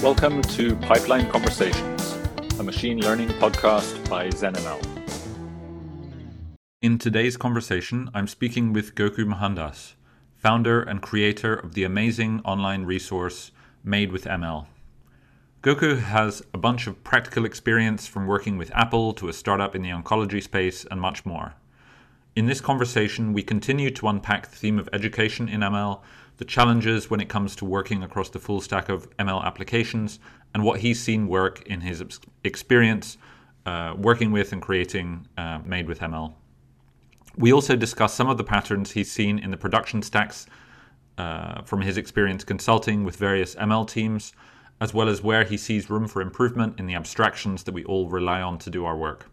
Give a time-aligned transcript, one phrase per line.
[0.00, 2.16] Welcome to Pipeline Conversations,
[2.60, 4.80] a machine learning podcast by ZenML.
[6.80, 9.94] In today's conversation, I'm speaking with Goku Mohandas,
[10.36, 13.50] founder and creator of the amazing online resource
[13.82, 14.66] Made with ML.
[15.62, 19.82] Goku has a bunch of practical experience from working with Apple to a startup in
[19.82, 21.54] the oncology space and much more.
[22.36, 26.00] In this conversation, we continue to unpack the theme of education in ML,
[26.38, 30.18] the challenges when it comes to working across the full stack of ML applications,
[30.54, 32.02] and what he's seen work in his
[32.44, 33.18] experience
[33.66, 36.32] uh, working with and creating uh, Made with ML.
[37.36, 40.46] We also discuss some of the patterns he's seen in the production stacks
[41.18, 44.32] uh, from his experience consulting with various ML teams
[44.80, 48.08] as well as where he sees room for improvement in the abstractions that we all
[48.08, 49.26] rely on to do our work.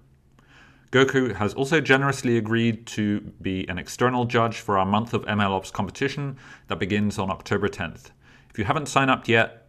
[0.96, 5.70] Goku has also generously agreed to be an external judge for our month of MLOps
[5.74, 6.38] competition
[6.70, 8.12] that begins on October 10th.
[8.50, 9.68] If you haven't signed up yet,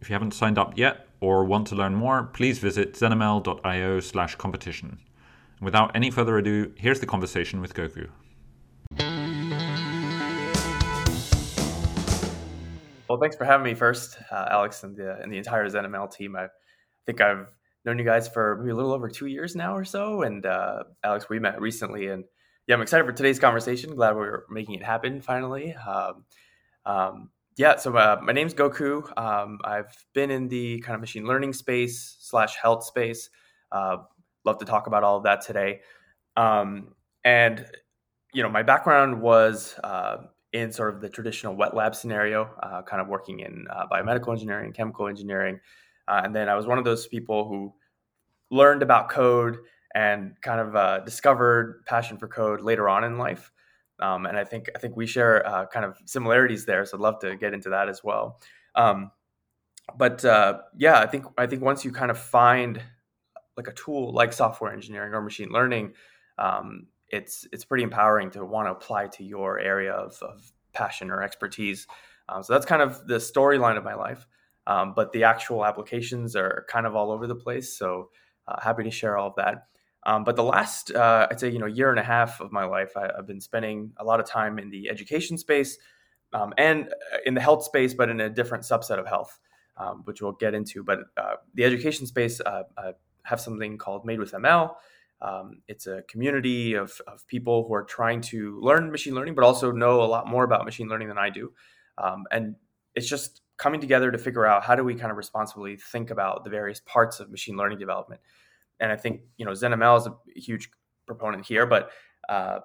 [0.00, 4.36] if you haven't signed up yet or want to learn more, please visit zenml.io slash
[4.36, 5.00] competition.
[5.60, 8.08] Without any further ado, here's the conversation with Goku.
[13.08, 16.36] Well, thanks for having me first, uh, Alex, and the and the entire ZenML team.
[16.36, 16.46] I
[17.04, 17.52] think I've
[17.88, 20.22] known you guys for maybe a little over two years now or so.
[20.22, 22.24] And uh, Alex, we met recently, and
[22.66, 23.94] yeah, I'm excited for today's conversation.
[23.96, 25.74] Glad we're making it happen finally.
[25.74, 26.24] Um,
[26.84, 29.02] um, yeah, so uh, my name's Goku.
[29.18, 33.30] Um, I've been in the kind of machine learning space slash health space.
[33.72, 33.98] Uh,
[34.44, 35.80] love to talk about all of that today.
[36.36, 36.94] Um,
[37.24, 37.64] and
[38.34, 40.18] you know, my background was uh,
[40.52, 44.30] in sort of the traditional wet lab scenario, uh, kind of working in uh, biomedical
[44.30, 45.58] engineering, chemical engineering.
[46.06, 47.74] Uh, and then I was one of those people who
[48.50, 49.58] learned about code
[49.94, 53.50] and kind of uh, discovered passion for code later on in life.
[54.00, 56.84] Um, and I think I think we share uh, kind of similarities there.
[56.84, 58.40] So I'd love to get into that as well.
[58.74, 59.10] Um,
[59.96, 62.80] but uh, yeah, I think I think once you kind of find
[63.56, 65.94] like a tool like software engineering or machine learning,
[66.38, 71.10] um, it's it's pretty empowering to want to apply to your area of, of passion
[71.10, 71.86] or expertise.
[72.28, 74.26] Um, so that's kind of the storyline of my life.
[74.66, 77.76] Um, but the actual applications are kind of all over the place.
[77.76, 78.10] So
[78.48, 79.66] uh, happy to share all of that.
[80.06, 82.64] Um, but the last, uh, I'd say, you know, year and a half of my
[82.64, 85.76] life, I, have been spending a lot of time in the education space
[86.32, 89.38] um, and uh, in the health space, but in a different subset of health,
[89.76, 90.82] um, which we'll get into.
[90.82, 92.92] But uh, the education space, uh, I
[93.24, 94.74] have something called Made with ML.
[95.20, 99.44] Um, it's a community of, of people who are trying to learn machine learning, but
[99.44, 101.52] also know a lot more about machine learning than I do.
[101.98, 102.54] Um, and
[102.94, 106.44] it's just coming together to figure out how do we kind of responsibly think about
[106.44, 108.20] the various parts of machine learning development.
[108.80, 110.70] And I think you know ZenML is a huge
[111.06, 111.90] proponent here, but
[112.28, 112.60] uh,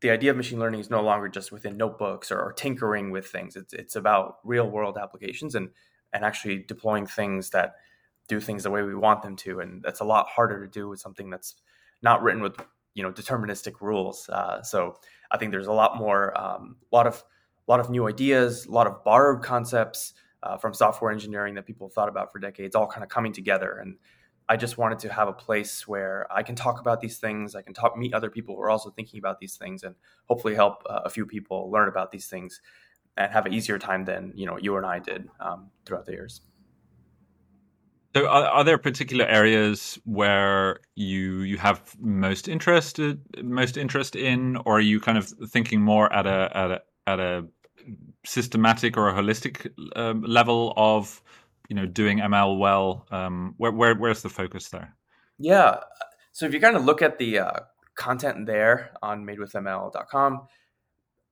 [0.00, 3.26] the idea of machine learning is no longer just within notebooks or, or tinkering with
[3.26, 3.56] things.
[3.56, 5.70] It's it's about real world applications and
[6.12, 7.76] and actually deploying things that
[8.28, 9.60] do things the way we want them to.
[9.60, 11.54] And that's a lot harder to do with something that's
[12.02, 12.56] not written with
[12.94, 14.28] you know deterministic rules.
[14.28, 14.96] Uh, so
[15.30, 17.24] I think there's a lot more, um, a lot of,
[17.66, 21.66] a lot of new ideas, a lot of borrowed concepts uh, from software engineering that
[21.66, 23.78] people thought about for decades, all kind of coming together.
[23.80, 23.96] And
[24.48, 27.54] I just wanted to have a place where I can talk about these things.
[27.54, 29.94] I can talk, meet other people who are also thinking about these things, and
[30.28, 32.60] hopefully help uh, a few people learn about these things
[33.16, 36.12] and have an easier time than you know you and I did um, throughout the
[36.12, 36.40] years.
[38.14, 44.56] So, are, are, there particular areas where you you have most interested most interest in,
[44.66, 47.46] or are you kind of thinking more at a at a at a
[48.24, 51.22] systematic or a holistic um, level of
[51.68, 53.06] you know doing ML well?
[53.10, 54.94] Um, where, where where's the focus there?
[55.38, 55.80] Yeah,
[56.32, 57.60] so if you kind of look at the uh,
[57.94, 60.46] content there on madewithml.com,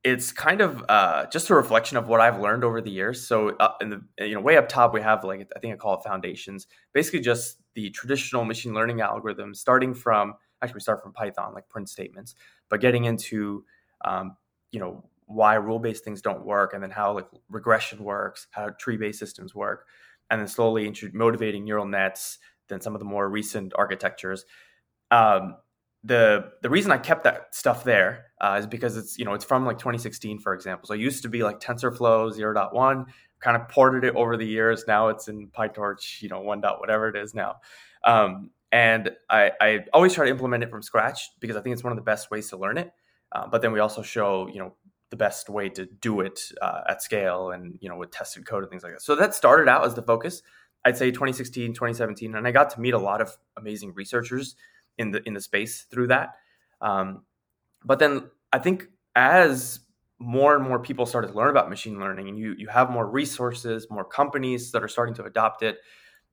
[0.05, 3.27] it's kind of uh, just a reflection of what I've learned over the years.
[3.27, 5.77] So, uh, in the you know way up top, we have like I think I
[5.77, 6.67] call it foundations.
[6.93, 11.69] Basically, just the traditional machine learning algorithms, starting from actually we start from Python, like
[11.69, 12.35] print statements,
[12.69, 13.65] but getting into
[14.05, 14.37] um,
[14.71, 18.71] you know why rule based things don't work, and then how like regression works, how
[18.71, 19.87] tree based systems work,
[20.31, 22.39] and then slowly motivating neural nets.
[22.69, 24.45] Then some of the more recent architectures.
[25.11, 25.57] Um,
[26.03, 29.45] the the reason I kept that stuff there uh, is because it's you know it's
[29.45, 30.87] from like 2016 for example.
[30.87, 33.05] So it used to be like TensorFlow 0.1,
[33.41, 34.85] kind of ported it over the years.
[34.89, 36.63] Now it's in PyTorch, you know 1.
[36.79, 37.57] whatever it is now.
[38.05, 41.85] Um, and I, I always try to implement it from scratch because I think it's
[41.85, 42.93] one of the best ways to learn it.
[43.33, 44.75] Uh, but then we also show you know
[45.11, 48.63] the best way to do it uh, at scale and you know with tested code
[48.63, 49.03] and things like that.
[49.03, 50.43] So that started out as the focus.
[50.85, 54.57] I'd say 2016, 2017, and I got to meet a lot of amazing researchers
[54.97, 56.37] in the in the space through that.
[56.81, 57.25] Um,
[57.85, 59.81] but then I think as
[60.21, 63.07] more and more people started to learn about machine learning and you you have more
[63.09, 65.79] resources more companies that are starting to adopt it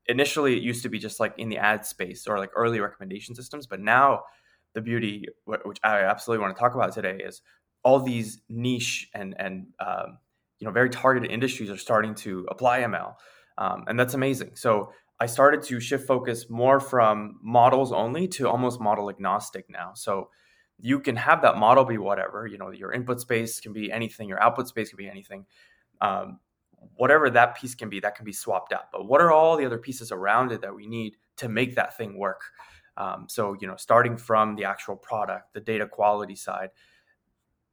[0.06, 3.34] initially it used to be just like in the ad space or like early recommendation
[3.34, 4.22] systems but now
[4.74, 7.40] the beauty which i absolutely want to talk about today is
[7.82, 10.18] all these niche and and um,
[10.58, 13.14] you know very targeted industries are starting to apply ml
[13.58, 14.52] um, and that's amazing.
[14.54, 19.92] So i started to shift focus more from models only to almost model agnostic now.
[19.94, 20.30] So
[20.80, 24.28] you can have that model be whatever you know your input space can be anything
[24.28, 25.44] your output space can be anything
[26.00, 26.38] um,
[26.94, 28.92] whatever that piece can be that can be swapped out.
[28.92, 31.96] But what are all the other pieces around it that we need to make that
[31.96, 32.42] thing work?
[32.96, 36.70] Um, so you know starting from the actual product the data quality side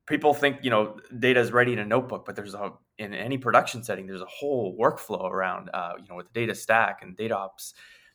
[0.06, 3.38] people think you know data is ready in a notebook but there's a in any
[3.38, 7.16] production setting there's a whole workflow around uh, you know with the data stack and
[7.18, 7.74] data ops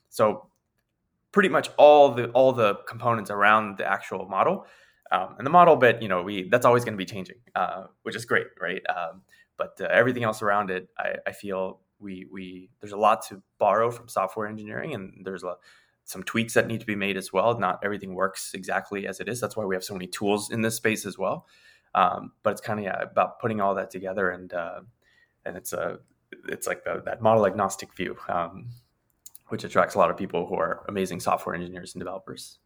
[0.08, 0.48] so
[1.32, 4.66] pretty much all the all the components around the actual model
[5.10, 7.84] um, and the model bit, you know, we that's always going to be changing, uh,
[8.02, 8.82] which is great, right?
[8.88, 9.22] Um,
[9.56, 13.42] but uh, everything else around it, I, I, feel we we there's a lot to
[13.58, 15.56] borrow from software engineering, and there's a,
[16.04, 17.58] some tweaks that need to be made as well.
[17.58, 19.40] Not everything works exactly as it is.
[19.40, 21.46] That's why we have so many tools in this space as well.
[21.94, 24.80] Um, but it's kind of yeah, about putting all that together, and uh,
[25.44, 25.98] and it's a
[26.48, 28.68] it's like the, that model agnostic view, um,
[29.48, 32.58] which attracts a lot of people who are amazing software engineers and developers.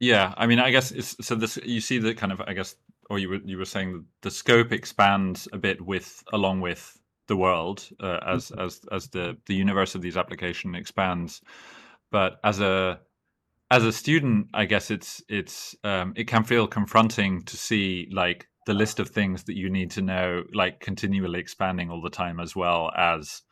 [0.00, 1.34] Yeah, I mean, I guess it's so.
[1.34, 2.74] This you see the kind of, I guess,
[3.10, 7.36] or you were you were saying the scope expands a bit with along with the
[7.36, 8.60] world uh, as mm-hmm.
[8.62, 11.42] as as the the universe of these application expands.
[12.10, 13.00] But as a
[13.70, 18.48] as a student, I guess it's it's um, it can feel confronting to see like
[18.66, 22.40] the list of things that you need to know, like continually expanding all the time,
[22.40, 23.42] as well as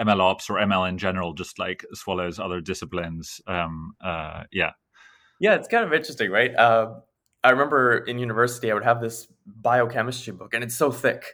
[0.00, 3.40] ML ops or ML in general, just like swallows other disciplines.
[3.46, 4.72] Um, uh, yeah,
[5.40, 6.54] yeah, it's kind of interesting, right?
[6.54, 6.94] Uh,
[7.42, 11.24] I remember in university, I would have this biochemistry book, and it's so thick.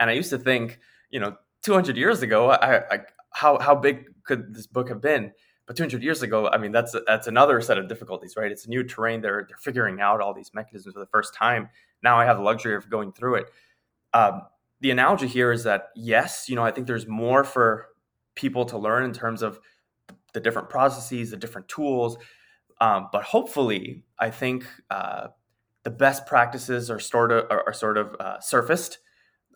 [0.00, 0.78] And I used to think,
[1.10, 2.98] you know, 200 years ago, I, I,
[3.32, 5.32] how how big could this book have been?
[5.66, 8.52] But 200 years ago, I mean, that's that's another set of difficulties, right?
[8.52, 9.20] It's a new terrain.
[9.20, 11.68] They're they're figuring out all these mechanisms for the first time.
[12.02, 13.46] Now I have the luxury of going through it.
[14.12, 14.42] Um,
[14.80, 17.88] the analogy here is that yes, you know, I think there's more for
[18.34, 19.58] people to learn in terms of
[20.34, 22.18] the different processes, the different tools
[22.80, 25.28] um, but hopefully, I think uh,
[25.84, 28.98] the best practices are sort of are, are sort of uh, surfaced.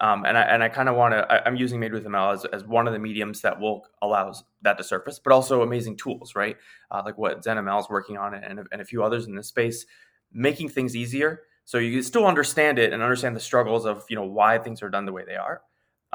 [0.00, 1.46] Um, and I and I kind of want to.
[1.46, 4.78] I'm using Made with ML as, as one of the mediums that will allows that
[4.78, 6.56] to surface, but also amazing tools, right?
[6.90, 9.86] Uh, like what ZenML is working on, and, and a few others in this space,
[10.32, 14.16] making things easier so you can still understand it and understand the struggles of you
[14.16, 15.60] know why things are done the way they are.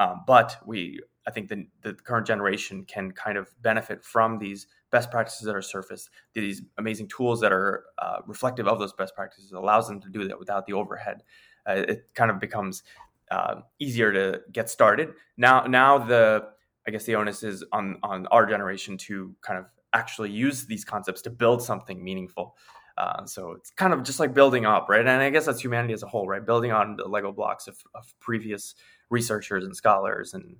[0.00, 0.98] Um, but we,
[1.28, 5.54] I think the, the current generation can kind of benefit from these best practices that
[5.54, 10.00] are surfaced, these amazing tools that are uh, reflective of those best practices, allows them
[10.00, 11.22] to do that without the overhead.
[11.68, 12.82] Uh, it kind of becomes
[13.30, 15.14] uh, easier to get started.
[15.36, 16.48] Now, now the
[16.86, 20.84] I guess the onus is on on our generation to kind of actually use these
[20.84, 22.56] concepts to build something meaningful.
[22.96, 25.00] Uh, so it's kind of just like building up, right?
[25.00, 26.44] And I guess that's humanity as a whole, right?
[26.44, 28.74] Building on the Lego blocks of, of previous
[29.10, 30.56] researchers and scholars and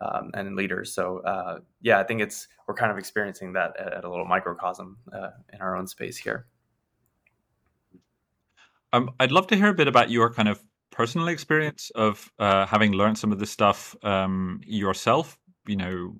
[0.00, 0.92] um, and leaders.
[0.92, 4.98] So uh, yeah, I think it's we're kind of experiencing that at, a little microcosm
[5.12, 6.46] uh, in our own space here.
[8.92, 10.62] Um, I'd love to hear a bit about your kind of
[10.98, 15.38] personal experience of uh, having learned some of this stuff um, yourself.
[15.68, 16.16] You know,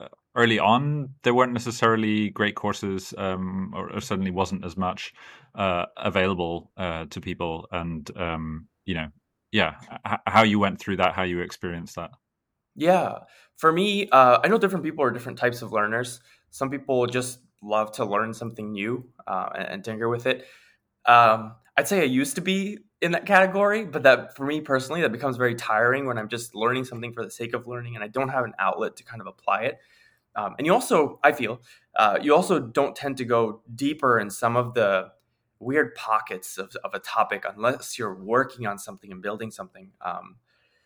[0.00, 5.12] uh, early on there weren't necessarily great courses, um, or, or, certainly wasn't as much
[5.54, 9.08] uh, available uh, to people, and um, you know,
[9.50, 9.74] yeah,
[10.06, 12.12] h- how you went through that, how you experienced that.
[12.74, 13.18] Yeah.
[13.58, 16.20] For me, uh, I know different people are different types of learners.
[16.50, 20.46] Some people just love to learn something new uh, and, and, tinker with it.
[21.06, 25.02] Um, I'd say I used to be in that category, but that for me personally,
[25.02, 28.04] that becomes very tiring when I'm just learning something for the sake of learning and
[28.04, 29.80] I don't have an outlet to kind of apply it.
[30.36, 31.60] Um, and you also, I feel,
[31.96, 35.10] uh, you also don't tend to go deeper in some of the
[35.58, 39.90] weird pockets of, of a topic unless you're working on something and building something.
[40.00, 40.36] Um,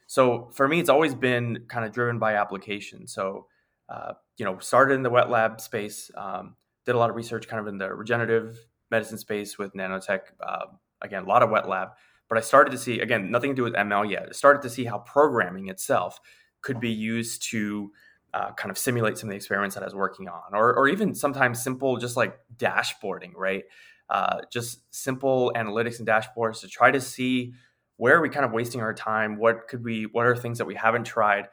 [0.07, 3.07] so for me, it's always been kind of driven by application.
[3.07, 3.47] So,
[3.91, 6.57] uh, you know, started in the wet lab space, um,
[6.87, 10.21] did a lot of research kind of in the regenerative medicine space with nanotech.
[10.41, 10.67] Uh,
[11.03, 11.89] again, a lot of wet lab.
[12.29, 14.27] But I started to see, again, nothing to do with ML yet.
[14.29, 16.19] I started to see how programming itself
[16.61, 17.93] could be used to
[18.35, 20.89] uh, kind of simulate some of the experiments that I was working on, or, or
[20.89, 23.65] even sometimes simple, just like dashboarding, right?
[24.11, 27.55] Uh, just simple analytics and dashboards to try to see
[27.97, 29.39] where are we kind of wasting our time?
[29.39, 31.49] What could we, what are things that we haven't tried?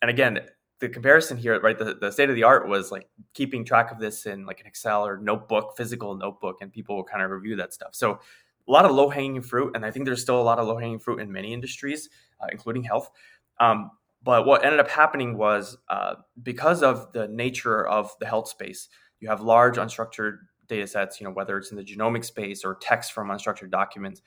[0.00, 0.40] And again,
[0.80, 1.76] the comparison here, right?
[1.76, 4.66] The, the state of the art was like keeping track of this in like an
[4.66, 7.90] Excel or notebook, physical notebook, and people will kind of review that stuff.
[7.94, 8.20] So
[8.68, 10.76] a lot of low hanging fruit, and I think there's still a lot of low
[10.76, 12.08] hanging fruit in many industries,
[12.40, 13.10] uh, including health.
[13.58, 13.90] Um,
[14.22, 18.88] but what ended up happening was uh, because of the nature of the health space,
[19.20, 22.74] you have large unstructured data sets, you know, whether it's in the genomic space or
[22.74, 24.20] text from unstructured documents.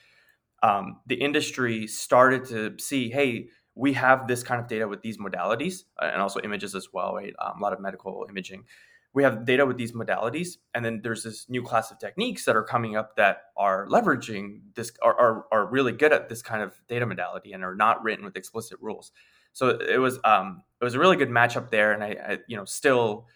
[0.64, 5.18] Um, the industry started to see, hey, we have this kind of data with these
[5.18, 7.34] modalities uh, and also images as well, right?
[7.40, 8.66] Um, a lot of medical imaging.
[9.14, 12.56] We have data with these modalities, and then there's this new class of techniques that
[12.56, 16.64] are coming up that are leveraging this, are, are, are really good at this kind
[16.64, 19.12] of data modality and are not written with explicit rules.
[19.54, 22.56] So it was um, it was a really good matchup there, and I, I you
[22.56, 23.28] know still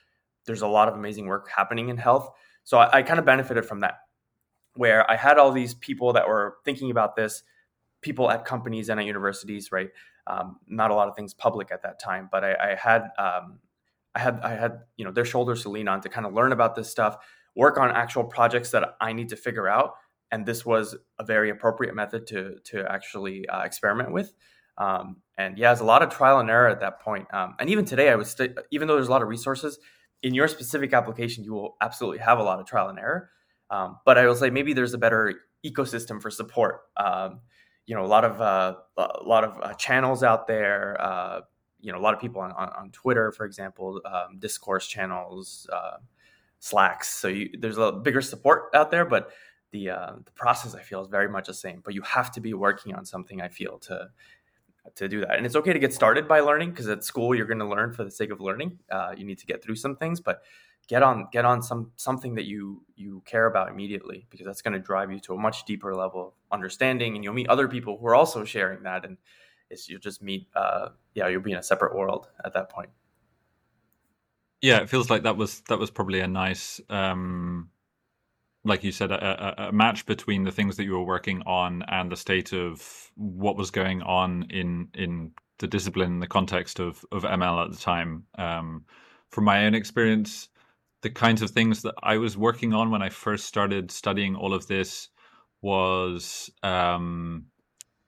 [0.46, 2.32] there's a lot of amazing work happening in health.
[2.63, 4.00] So I, I kind of benefited from that,
[4.75, 7.44] where I had all these people that were thinking about this,
[8.01, 9.89] people at companies and at universities, right?
[10.27, 13.60] Um, not a lot of things public at that time, but I, I had um,
[14.15, 16.51] I had I had you know their shoulders to lean on to kind of learn
[16.51, 17.17] about this stuff,
[17.55, 19.95] work on actual projects that I need to figure out,
[20.31, 24.34] and this was a very appropriate method to to actually uh, experiment with.
[24.77, 27.27] Um, and yeah, it's a lot of trial and error at that point.
[27.34, 29.79] Um, and even today, I would st- even though there's a lot of resources
[30.24, 33.29] in your specific application, you will absolutely have a lot of trial and error.
[33.69, 35.34] Um, but I will say maybe there's a better
[35.65, 36.81] ecosystem for support.
[36.98, 37.41] Um,
[37.86, 41.00] you know, a lot of uh, a lot of uh, channels out there.
[41.86, 45.70] You know, a lot of people on, on, on Twitter, for example, um, Discord channels,
[45.72, 45.98] uh,
[46.60, 47.10] Slacks.
[47.10, 49.30] So you, there's a bigger support out there, but
[49.72, 51.82] the uh, the process I feel is very much the same.
[51.86, 53.39] But you have to be working on something.
[53.39, 54.10] I feel to
[54.96, 55.38] to do that.
[55.38, 57.94] And it's okay to get started by learning because at school you're going to learn
[57.94, 58.80] for the sake of learning.
[58.92, 60.42] Uh, you need to get through some things, but
[60.88, 64.74] get on get on some something that you you care about immediately because that's going
[64.74, 67.98] to drive you to a much deeper level of understanding, and you'll meet other people
[67.98, 69.18] who are also sharing that, and
[69.88, 70.48] you'll just meet.
[70.55, 72.89] Uh, yeah, you'll be in a separate world at that point.
[74.62, 77.69] Yeah, it feels like that was that was probably a nice um
[78.65, 82.12] like you said, a, a, match between the things that you were working on and
[82.12, 87.05] the state of what was going on in in the discipline, in the context of
[87.12, 88.25] of ML at the time.
[88.38, 88.86] Um,
[89.29, 90.50] from my own experience,
[91.03, 94.53] the kinds of things that I was working on when I first started studying all
[94.53, 95.10] of this
[95.62, 97.45] was um,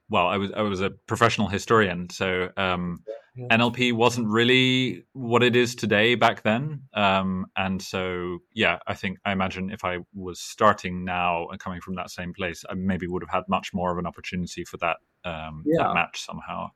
[0.10, 3.04] well, I was I was a professional historian, so um,
[3.36, 3.58] yeah.
[3.58, 9.20] NLP wasn't really what it is today back then, um, and so yeah, I think
[9.26, 13.08] I imagine if I was starting now and coming from that same place, I maybe
[13.08, 15.84] would have had much more of an opportunity for that, um, yeah.
[15.84, 16.70] that match somehow.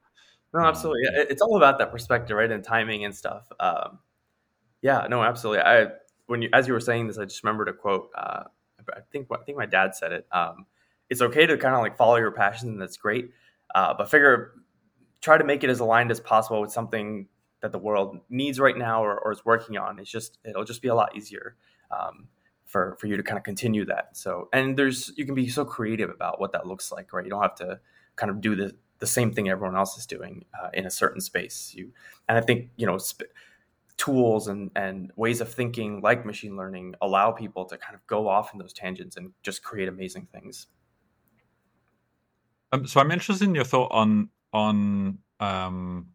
[0.54, 1.04] No, um, absolutely.
[1.14, 1.24] yeah.
[1.30, 3.48] It's all about that perspective, right, and timing and stuff.
[3.60, 4.00] Um,
[4.82, 5.62] yeah, no, absolutely.
[5.64, 5.88] I
[6.28, 8.10] when you as you were saying this, I just remembered a quote.
[8.16, 8.44] Uh,
[8.94, 10.28] I think I think my dad said it.
[11.12, 13.32] It's okay to kind of like follow your passion and that's great
[13.76, 14.54] uh, but figure
[15.22, 17.28] try to make it as aligned as possible with something
[17.62, 20.00] that the world needs right now or, or is working on.
[20.00, 21.56] It's just it'll just be a lot easier
[21.92, 22.28] um,
[22.66, 24.18] for for you to kind of continue that.
[24.18, 27.24] So and there's you can be so creative about what that looks like right?
[27.24, 27.80] You don't have to
[28.16, 31.22] kind of do the the same thing everyone else is doing uh, in a certain
[31.22, 31.74] space.
[31.76, 31.92] You
[32.28, 33.30] and i think you know sp-
[33.98, 38.28] tools and, and ways of thinking like machine learning allow people to kind of go
[38.28, 40.68] off in those tangents and just create amazing things
[42.72, 46.08] um, so I'm interested in your thought on on um,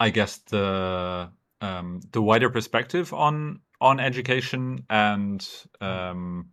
[0.00, 5.46] I guess the um, the wider perspective on on education and
[5.80, 6.50] um,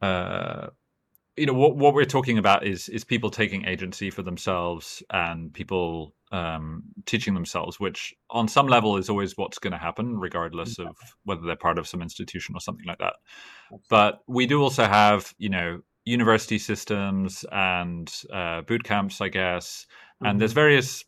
[0.00, 0.68] uh,
[1.36, 5.52] you know what what we're talking about is is people taking agency for themselves and
[5.52, 10.78] people um, teaching themselves, which on some level is always what's going to happen, regardless
[10.78, 13.14] of whether they're part of some institution or something like that.
[13.90, 19.86] But we do also have, you know, university systems and uh, boot camps, I guess.
[20.16, 20.26] Mm-hmm.
[20.26, 20.60] And there's mm-hmm.
[20.60, 21.04] various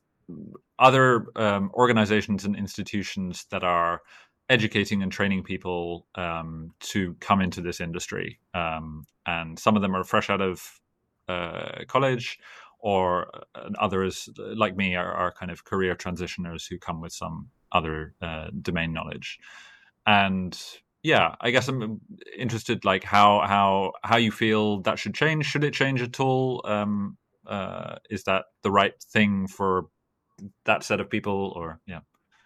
[0.79, 4.03] other um, organizations and institutions that are
[4.49, 8.41] educating and training people um, to come into this industry.
[8.53, 10.81] Um, and some of them are fresh out of
[11.29, 12.39] uh, college,
[12.81, 17.49] or uh, others, like me, are, are, kind of career transitioners who come with some
[17.73, 19.39] other uh, domain knowledge.
[20.07, 20.55] And
[21.05, 22.01] yeah, I guess I'm
[22.37, 25.45] interested, like how how how you feel that should change.
[25.45, 26.63] Should it change at all?
[26.65, 29.85] Um, uh, is that the right thing for
[30.65, 32.01] that set of people, or yeah?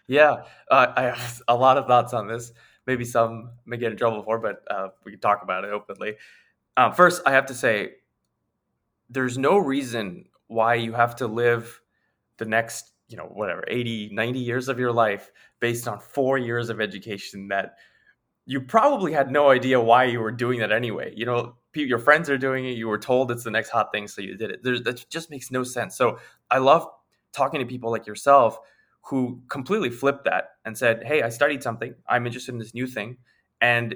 [0.07, 2.51] Yeah, uh, I have a lot of thoughts on this.
[2.85, 6.17] Maybe some may get in trouble for, but uh, we can talk about it openly.
[6.75, 7.91] Um, first, I have to say,
[9.09, 11.79] there's no reason why you have to live
[12.37, 16.69] the next, you know, whatever, 80, 90 years of your life based on four years
[16.69, 17.75] of education that
[18.49, 21.13] you probably had no idea why you were doing that anyway.
[21.15, 22.71] You know, your friends are doing it.
[22.71, 24.63] You were told it's the next hot thing, so you did it.
[24.63, 25.95] There's, that just makes no sense.
[25.95, 26.17] So
[26.49, 26.87] I love
[27.31, 28.57] talking to people like yourself
[29.01, 31.93] who completely flipped that and said, "Hey, I studied something.
[32.07, 33.17] I'm interested in this new thing,
[33.61, 33.95] and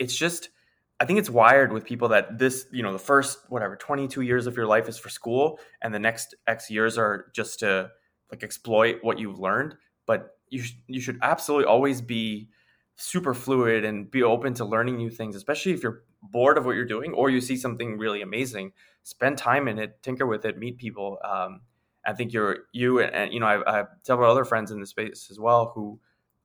[0.00, 0.50] it's just."
[0.98, 4.46] I think it's wired with people that this, you know, the first whatever 22 years
[4.46, 7.90] of your life is for school and the next X years are just to
[8.30, 9.74] like exploit what you've learned,
[10.06, 12.48] but you sh- you should absolutely always be
[12.96, 16.76] super fluid and be open to learning new things, especially if you're bored of what
[16.76, 18.72] you're doing or you see something really amazing.
[19.02, 21.18] Spend time in it, tinker with it, meet people.
[21.24, 21.62] Um,
[22.06, 24.80] I think you're you and, and you know I, I, have several other friends in
[24.80, 26.00] the space as well who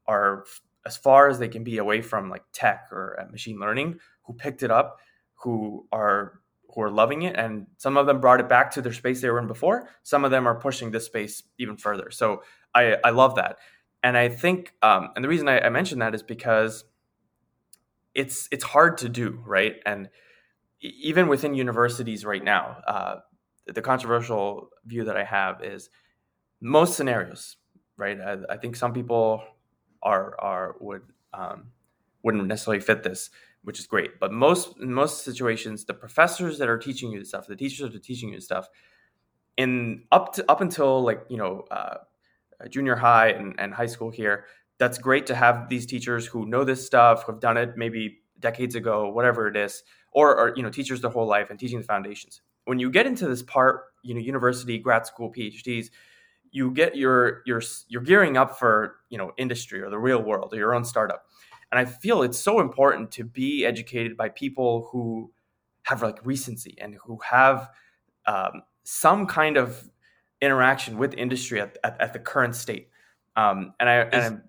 [0.08, 0.46] are
[0.86, 4.34] as far as they can be away from like tech or uh, machine learning, who
[4.34, 5.00] picked it up,
[5.36, 6.40] who are
[6.74, 9.30] who are loving it, and some of them brought it back to their space they
[9.30, 9.90] were in before.
[10.04, 12.12] Some of them are pushing this space even further.
[12.12, 12.44] So
[12.76, 13.58] I I love that
[14.08, 16.86] and I think, um, and the reason I, I mention that is because
[18.16, 19.76] it's it's hard to do, right?
[19.86, 20.08] And
[20.80, 23.16] even within universities right now, uh,
[23.66, 25.90] the controversial view that I have is
[26.62, 27.58] most scenarios,
[27.98, 28.18] right?
[28.18, 29.44] I, I think some people
[30.02, 31.02] are are would
[31.34, 31.72] um,
[32.24, 33.30] wouldn't necessarily fit this,
[33.66, 34.22] which is great.
[34.22, 37.80] But most in most situations, the professors that are teaching you the stuff, the teachers
[37.80, 38.70] that are teaching you the stuff,
[39.58, 41.98] in up to up until like you know uh,
[42.70, 44.46] junior high and, and high school here.
[44.80, 48.20] That's great to have these teachers who know this stuff, who have done it maybe
[48.40, 51.80] decades ago, whatever it is, or, or you know teachers their whole life and teaching
[51.80, 52.42] the foundations.
[52.66, 55.88] When you get into this part, you know, university, grad school, PhDs,
[56.52, 60.54] you get your your you're gearing up for you know industry or the real world
[60.54, 61.26] or your own startup.
[61.72, 65.32] And I feel it's so important to be educated by people who
[65.84, 67.70] have like recency and who have
[68.26, 69.90] um, some kind of
[70.42, 72.90] interaction with industry at, at, at the current state.
[73.36, 74.42] Um, and I, and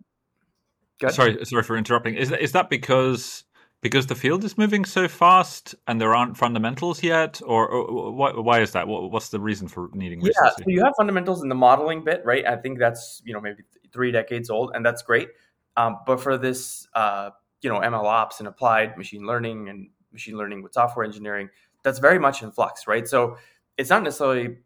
[1.03, 2.15] is, sorry, sorry for interrupting.
[2.15, 3.45] Is that, is that because
[3.81, 8.33] because the field is moving so fast and there aren't fundamentals yet, or, or why,
[8.33, 8.89] why, is that?
[8.89, 10.21] What, what's the reason for needing?
[10.21, 12.45] Yeah, so you have fundamentals in the modeling bit, right?
[12.45, 15.29] I think that's you know maybe three decades old, and that's great.
[15.77, 17.31] Um, but for this, uh,
[17.63, 21.51] you know, ML ops and applied machine learning and machine learning with software engineering,
[21.85, 23.07] that's very much in flux, right?
[23.07, 23.37] So
[23.77, 24.57] it's not necessarily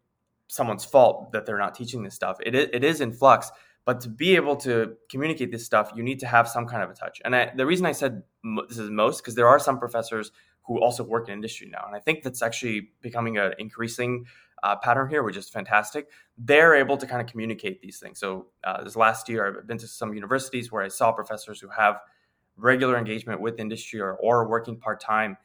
[0.53, 2.37] someone's fault that they're not teaching this stuff.
[2.45, 3.51] It, it is in flux,
[3.85, 6.91] but to be able to communicate this stuff, you need to have some kind of
[6.91, 7.21] a touch.
[7.25, 8.21] And I, the reason I said
[8.69, 10.31] this is most because there are some professors
[10.65, 14.25] who also work in industry now, and I think that's actually becoming an increasing
[14.61, 16.07] uh, pattern here, which is fantastic.
[16.37, 18.19] They're able to kind of communicate these things.
[18.19, 21.67] So uh, this last year, I've been to some universities where I saw professors who
[21.69, 21.99] have
[22.55, 25.35] regular engagement with industry or, or working part time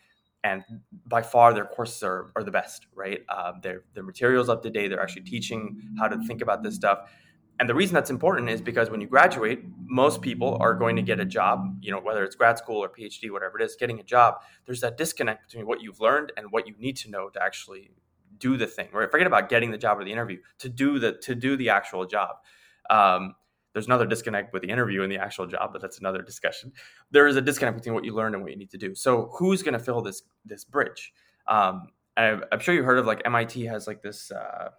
[0.44, 0.62] and
[1.06, 3.20] by far their courses are, are the best right?
[3.28, 6.74] Um, their, their materials up to date they're actually teaching how to think about this
[6.74, 7.10] stuff.
[7.60, 11.02] And the reason that's important is because when you graduate most people are going to
[11.02, 13.98] get a job you know whether it's grad school or phd whatever it is getting
[13.98, 14.36] a job.
[14.64, 17.90] There's that disconnect between what you've learned and what you need to know to actually
[18.38, 19.10] do the thing right?
[19.10, 22.06] Forget about getting the job or the interview to do the to do the actual
[22.06, 22.36] job.
[22.90, 23.34] Um,
[23.78, 26.72] there's another disconnect with the interview and the actual job, but that's another discussion.
[27.12, 28.92] There is a disconnect between what you learn and what you need to do.
[28.92, 31.12] So who's going to fill this this bridge?
[31.46, 34.70] Um, I'm, I'm, sure you heard of like MIT has like this uh,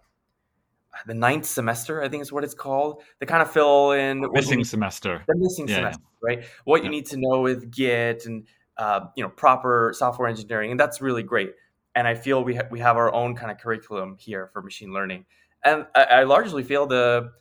[1.06, 3.02] the ninth semester, I think is what it's called.
[3.20, 5.24] They kind of fill in missing semester.
[5.26, 6.36] The missing yeah, semester, yeah.
[6.36, 6.44] right?
[6.64, 6.84] What yeah.
[6.84, 11.00] you need to know with Git and uh, you know proper software engineering, and that's
[11.00, 11.54] really great.
[11.94, 14.92] And I feel we ha- we have our own kind of curriculum here for machine
[14.92, 15.24] learning,
[15.64, 17.32] and I, I largely feel the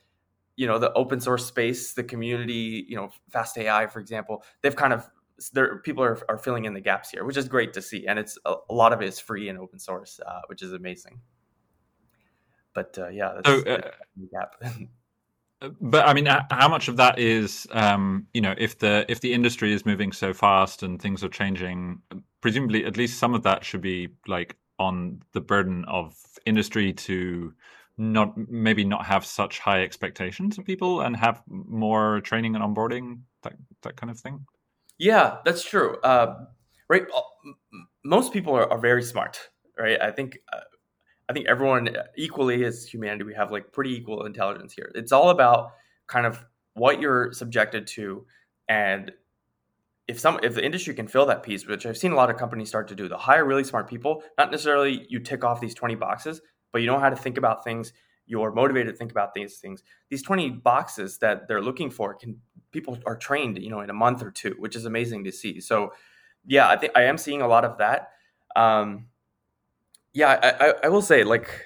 [0.59, 4.75] you know the open source space the community you know fast ai for example they've
[4.75, 5.09] kind of
[5.53, 8.05] there people are, are filling in the gaps here which is great to see.
[8.07, 10.73] And it's a, a lot of it is free and open source uh, which is
[10.73, 11.21] amazing.
[12.73, 13.91] But uh, yeah that's, so, uh,
[14.31, 14.61] gap.
[15.81, 19.33] but I mean, how much of that is, um, you know, if the if the
[19.33, 22.01] industry is moving so fast and things are changing,
[22.41, 27.53] presumably at least some of that should be like on the burden of industry to
[27.99, 33.19] not maybe not have such high expectations of people and have more training and onboarding
[33.43, 34.45] that that kind of thing?
[34.97, 35.97] Yeah that's true.
[36.01, 36.45] Uh,
[36.87, 37.21] right uh,
[38.03, 40.01] most people are, are, very smart right?
[40.01, 40.61] I think uh,
[41.29, 44.91] i think everyone equally as humanity we have like pretty equal intelligence here.
[44.95, 45.73] It's all about
[46.07, 46.43] kind of
[46.75, 48.25] what you're subjected to
[48.69, 49.11] and
[50.07, 52.37] if some if the industry can fill that piece which i've seen a lot of
[52.37, 54.23] companies start to do the hire really smart people.
[54.37, 57.63] Not necessarily you tick off these 20 boxes but you know how to think about
[57.63, 57.93] things.
[58.25, 59.83] You're motivated to think about these things.
[60.09, 62.39] These 20 boxes that they're looking for can
[62.71, 65.59] people are trained you know in a month or two which is amazing to see.
[65.59, 65.93] So
[66.45, 68.11] yeah i think i am seeing a lot of that.
[68.55, 69.07] Um
[70.13, 71.65] yeah i i, I will say like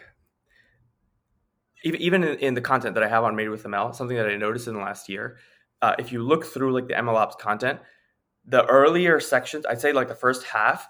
[1.83, 4.35] even even in, the content that i have on made with ml something that i
[4.35, 5.37] noticed in the last year
[5.81, 7.79] uh, if you look through like the mlops content
[8.45, 10.89] the earlier sections i'd say like the first half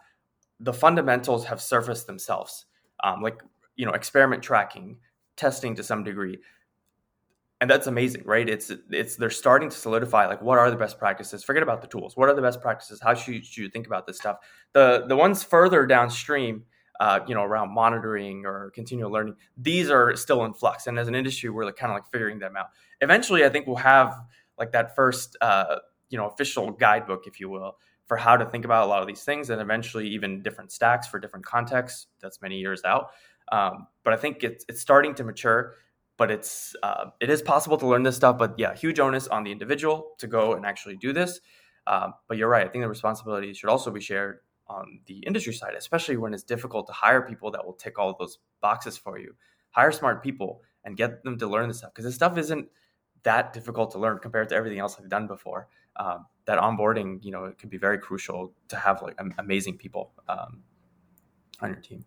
[0.63, 2.65] the fundamentals have surfaced themselves.
[3.03, 3.41] Um, like
[3.75, 4.97] you know experiment tracking
[5.35, 6.37] testing to some degree
[7.63, 8.49] and that's amazing, right?
[8.49, 11.45] It's it's they're starting to solidify like what are the best practices.
[11.45, 12.17] Forget about the tools.
[12.17, 12.99] What are the best practices?
[13.01, 14.39] How should you, should you think about this stuff?
[14.73, 16.65] The the ones further downstream,
[16.99, 20.87] uh, you know, around monitoring or continual learning, these are still in flux.
[20.87, 22.65] And as an industry, we're like kind of like figuring them out.
[22.99, 24.13] Eventually, I think we'll have
[24.59, 25.77] like that first, uh,
[26.09, 29.07] you know, official guidebook, if you will, for how to think about a lot of
[29.07, 32.07] these things, and eventually even different stacks for different contexts.
[32.21, 33.11] That's many years out.
[33.51, 35.75] Um, but I think it's it's starting to mature
[36.17, 38.37] but it's uh, it is possible to learn this stuff.
[38.37, 41.39] But yeah, huge onus on the individual to go and actually do this.
[41.87, 42.65] Um, but you're right.
[42.65, 46.43] I think the responsibility should also be shared on the industry side, especially when it's
[46.43, 49.35] difficult to hire people that will tick all those boxes for you.
[49.71, 52.69] Hire smart people and get them to learn this stuff because this stuff isn't
[53.23, 55.67] that difficult to learn compared to everything else I've done before.
[55.95, 60.11] Um, that onboarding, you know, it can be very crucial to have like amazing people
[60.27, 60.63] um,
[61.59, 62.05] on your team.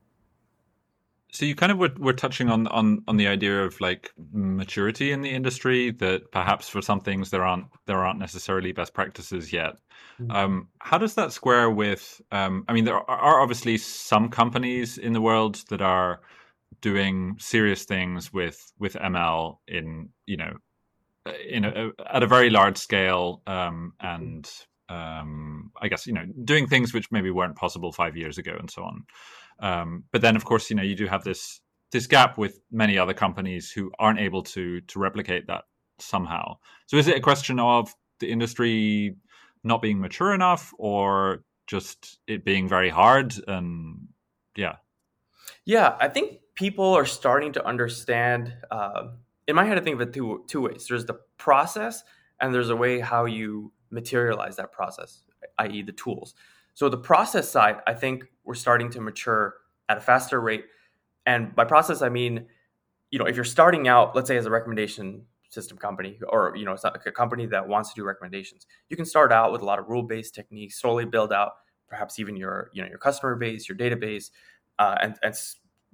[1.37, 5.13] So you kind of were, were touching on, on on the idea of like maturity
[5.13, 9.53] in the industry that perhaps for some things there aren't there aren't necessarily best practices
[9.53, 9.75] yet.
[10.19, 10.31] Mm-hmm.
[10.31, 12.23] Um, how does that square with?
[12.33, 16.23] Um, I mean, there are obviously some companies in the world that are
[16.81, 20.57] doing serious things with with ML in you know
[21.47, 24.51] in a, at a very large scale um, and
[24.89, 28.71] um, I guess you know doing things which maybe weren't possible five years ago and
[28.71, 29.05] so on.
[29.61, 31.61] Um, but then, of course, you know, you do have this
[31.93, 35.65] this gap with many other companies who aren't able to to replicate that
[35.99, 36.59] somehow.
[36.87, 39.17] So, is it a question of the industry
[39.65, 43.35] not being mature enough, or just it being very hard?
[43.47, 44.09] And
[44.57, 44.77] yeah,
[45.65, 48.55] yeah, I think people are starting to understand.
[48.71, 49.09] Uh,
[49.47, 50.87] in my head, I think of it two two ways.
[50.89, 52.03] There's the process,
[52.41, 55.23] and there's a way how you materialize that process,
[55.59, 56.35] i.e., the tools.
[56.77, 59.55] So the process side, I think we're starting to mature
[59.89, 60.67] at a faster rate.
[61.25, 62.49] And by process, I mean,
[63.11, 66.67] you know, if you're starting out, let's say as a recommendation system company, or you
[66.67, 69.65] know, it's a company that wants to do recommendations, you can start out with a
[69.65, 71.53] lot of rule-based techniques, slowly build out
[71.89, 74.31] perhaps even your you know your customer base, your database,
[74.79, 75.35] uh, and and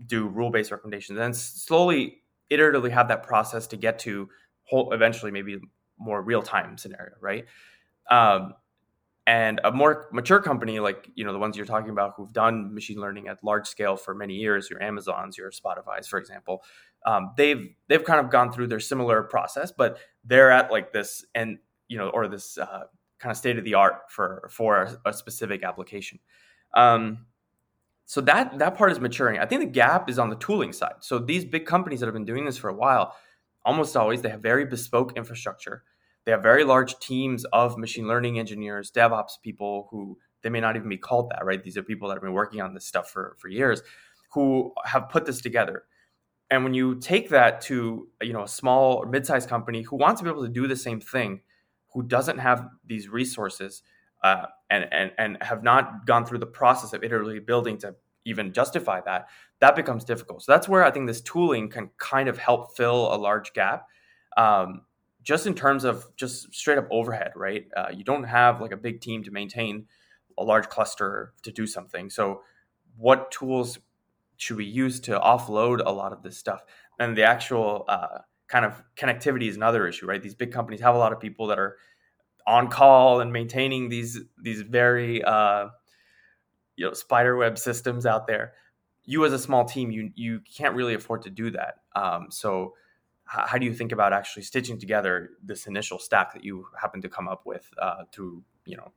[0.05, 4.29] do rule-based recommendations, and slowly iteratively have that process to get to
[4.65, 5.61] whole, eventually maybe
[5.97, 7.45] more real-time scenario, right?
[8.11, 8.55] Um,
[9.27, 12.75] and a more mature company like you know the ones you're talking about who've done
[12.75, 16.63] machine learning at large scale for many years your amazons your spotify's for example
[17.07, 21.25] um, they've they've kind of gone through their similar process but they're at like this
[21.35, 21.59] and
[21.89, 22.85] you know or this uh,
[23.23, 26.19] kind of state of the art for for a, specific application.
[26.75, 27.27] Um,
[28.05, 29.39] so that that part is maturing.
[29.39, 30.97] I think the gap is on the tooling side.
[31.01, 33.15] So these big companies that have been doing this for a while
[33.65, 35.85] almost always they have very bespoke infrastructure
[36.25, 40.77] they have very large teams of machine learning engineers, DevOps people who they may not
[40.77, 41.63] even be called that, right?
[41.63, 43.83] These are people that have been working on this stuff for, for years
[44.33, 45.85] who have put this together.
[46.51, 50.21] And when you take that to you know a small or mid-sized company who wants
[50.21, 51.41] to be able to do the same thing,
[51.95, 53.83] who doesn't have these resources
[54.23, 58.53] uh, and, and and have not gone through the process of iteratively building to even
[58.53, 59.29] justify that,
[59.61, 60.43] that becomes difficult.
[60.43, 63.87] So that's where I think this tooling can kind of help fill a large gap.
[64.37, 64.83] Um,
[65.23, 67.67] just in terms of just straight up overhead, right?
[67.77, 69.87] Uh, you don't have like a big team to maintain
[70.39, 72.11] a large cluster to do something.
[72.11, 72.43] So,
[72.97, 73.79] what tools
[74.37, 76.63] should we use to offload a lot of this stuff?
[76.99, 80.23] And the actual uh, kind of connectivity is another issue, right?
[80.23, 81.77] These big companies have a lot of people that are
[82.47, 85.69] on call and maintaining these these very uh,
[86.77, 88.53] you know spider web systems out there.
[89.05, 91.77] You as a small team, you you can't really afford to do that.
[91.95, 92.75] Um, so
[93.33, 97.09] how do you think about actually stitching together this initial stack that you happen to
[97.09, 98.93] come up with uh, through you know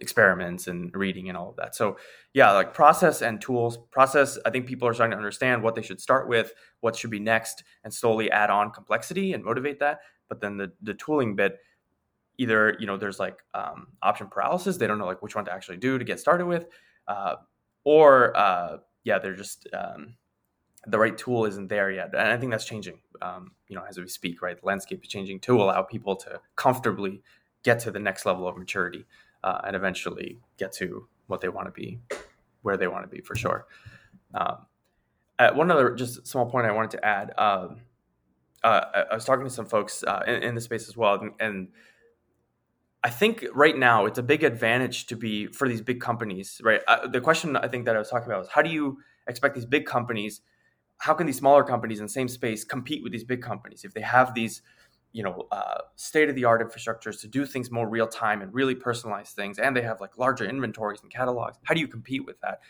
[0.00, 1.96] experiments and reading and all of that so
[2.34, 5.82] yeah like process and tools process i think people are starting to understand what they
[5.82, 10.00] should start with what should be next and slowly add on complexity and motivate that
[10.28, 11.58] but then the, the tooling bit
[12.38, 15.52] either you know there's like um, option paralysis they don't know like which one to
[15.52, 16.66] actually do to get started with
[17.06, 17.36] uh,
[17.84, 20.16] or uh, yeah they're just um,
[20.86, 22.10] the right tool isn't there yet.
[22.14, 24.58] And I think that's changing, um, you know, as we speak, right?
[24.58, 27.22] The landscape is changing to allow people to comfortably
[27.62, 29.06] get to the next level of maturity
[29.44, 32.00] uh, and eventually get to what they want to be,
[32.62, 33.66] where they want to be for sure.
[34.34, 34.66] Um,
[35.38, 37.32] uh, one other just small point I wanted to add.
[37.36, 37.80] Um,
[38.62, 41.32] uh, I was talking to some folks uh, in, in, the space as well, and,
[41.40, 41.68] and
[43.02, 46.80] I think right now it's a big advantage to be for these big companies, right?
[46.86, 49.56] Uh, the question I think that I was talking about was how do you expect
[49.56, 50.42] these big companies
[51.02, 53.84] how can these smaller companies in the same space compete with these big companies?
[53.84, 54.62] If they have these
[55.10, 58.54] you know uh, state of the art infrastructures to do things more real time and
[58.54, 62.24] really personalize things and they have like larger inventories and catalogs how do you compete
[62.24, 62.60] with that?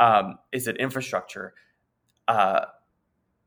[0.00, 1.54] Um, is it infrastructure?
[2.26, 2.64] Uh,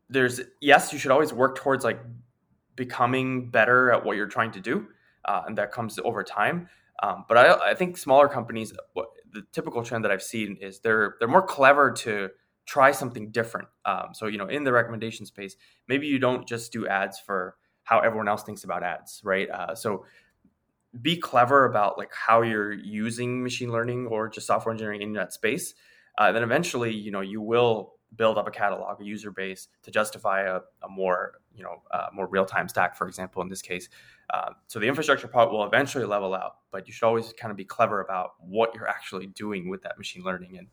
[0.09, 1.99] there's yes you should always work towards like
[2.77, 4.87] becoming better at what you're trying to do,
[5.25, 6.69] uh, and that comes over time.
[7.01, 8.71] Um, but I, I, think smaller companies,
[9.33, 12.29] the typical trend that I've seen is they're they're more clever to
[12.65, 13.67] try something different.
[13.85, 15.55] Um, so you know, in the recommendation space,
[15.87, 19.49] maybe you don't just do ads for how everyone else thinks about ads, right?
[19.49, 20.05] Uh, so
[21.01, 25.33] be clever about like how you're using machine learning or just software engineering in that
[25.33, 25.73] space.
[26.17, 29.89] Uh, then eventually, you know, you will build up a catalog, a user base to
[29.89, 33.61] justify a, a more, you know, uh, more real time stack, for example, in this
[33.61, 33.89] case.
[34.31, 37.57] Uh, so the infrastructure part will eventually level out, but you should always kind of
[37.57, 40.57] be clever about what you're actually doing with that machine learning.
[40.59, 40.67] And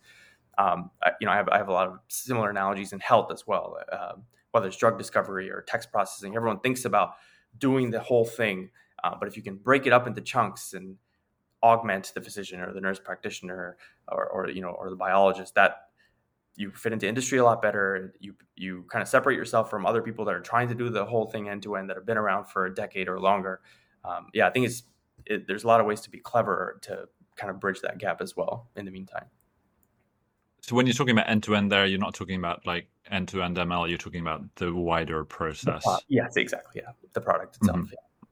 [0.58, 3.30] um, I, you know, I have, I have a lot of similar analogies in health
[3.32, 3.78] as well.
[3.92, 7.14] Um, whether it's drug discovery or text processing, everyone thinks about
[7.58, 8.70] doing the whole thing
[9.02, 10.96] uh, but if you can break it up into chunks and
[11.62, 13.76] augment the physician or the nurse practitioner
[14.08, 15.88] or, or you know or the biologist, that
[16.56, 18.14] you fit into industry a lot better.
[18.20, 21.04] You you kind of separate yourself from other people that are trying to do the
[21.04, 23.60] whole thing end to end that have been around for a decade or longer.
[24.04, 24.82] Um, yeah, I think it's
[25.26, 28.20] it, there's a lot of ways to be clever to kind of bridge that gap
[28.20, 28.68] as well.
[28.76, 29.26] In the meantime.
[30.62, 33.28] So when you're talking about end to end, there, you're not talking about like end
[33.28, 33.88] to end ML.
[33.88, 35.86] You're talking about the wider process.
[35.86, 36.82] Uh, yes, exactly.
[36.84, 37.78] Yeah, the product itself.
[37.78, 37.92] Mm-hmm.
[37.92, 38.28] Yeah.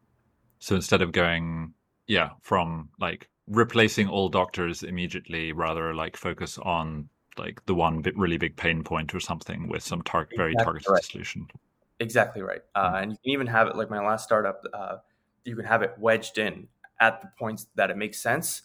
[0.59, 1.75] So instead of going,
[2.07, 8.17] yeah, from like replacing all doctors immediately, rather like focus on like the one bit
[8.19, 11.05] really big pain point or something with some tar- very exactly targeted right.
[11.05, 11.49] solution.
[12.01, 12.63] Exactly right.
[12.75, 12.97] Uh, mm-hmm.
[12.97, 14.63] And you can even have it like my last startup.
[14.73, 14.97] Uh,
[15.45, 16.69] you can have it wedged in
[17.01, 18.63] at the points that it makes sense.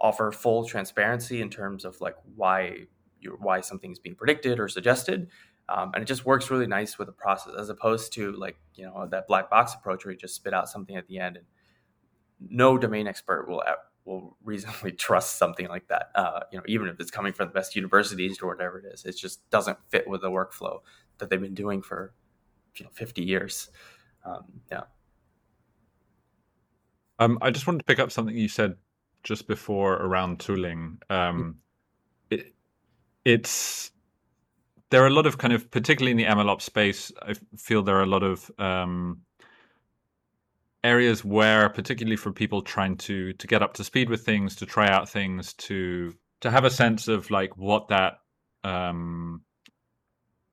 [0.00, 2.86] Offer full transparency in terms of like why
[3.24, 5.28] you why something is being predicted or suggested,
[5.68, 8.84] um, and it just works really nice with the process as opposed to like you
[8.84, 11.46] know that black box approach where you just spit out something at the end and
[12.40, 13.62] no domain expert will
[14.04, 17.54] will reasonably trust something like that uh, you know even if it's coming from the
[17.54, 19.04] best universities or whatever it is.
[19.04, 20.80] It just doesn't fit with the workflow
[21.18, 22.12] that they've been doing for
[22.76, 23.70] you know 50 years
[24.24, 24.82] um, yeah.
[27.20, 28.74] Um, i just wanted to pick up something you said
[29.24, 30.98] just before around tooling.
[31.10, 31.56] Um,
[33.24, 33.90] it's
[34.90, 37.96] there are a lot of kind of, particularly in the MLOps space, I feel there
[37.96, 39.22] are a lot of um,
[40.84, 44.66] areas where, particularly for people trying to to get up to speed with things, to
[44.66, 48.18] try out things, to to have a sense of like what that
[48.62, 49.42] um,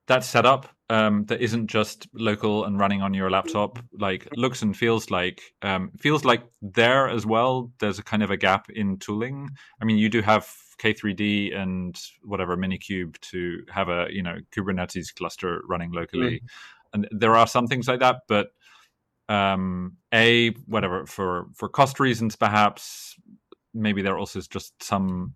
[0.08, 4.76] that setup um, that isn't just local and running on your laptop like looks and
[4.76, 7.70] feels like um, feels like there as well.
[7.78, 9.50] There's a kind of a gap in tooling.
[9.80, 15.14] I mean, you do have K3D and whatever Minikube to have a you know Kubernetes
[15.14, 16.48] cluster running locally, mm.
[16.92, 18.22] and there are some things like that.
[18.28, 18.48] But
[19.28, 23.16] um, a whatever for for cost reasons, perhaps
[23.74, 25.34] maybe there also is just some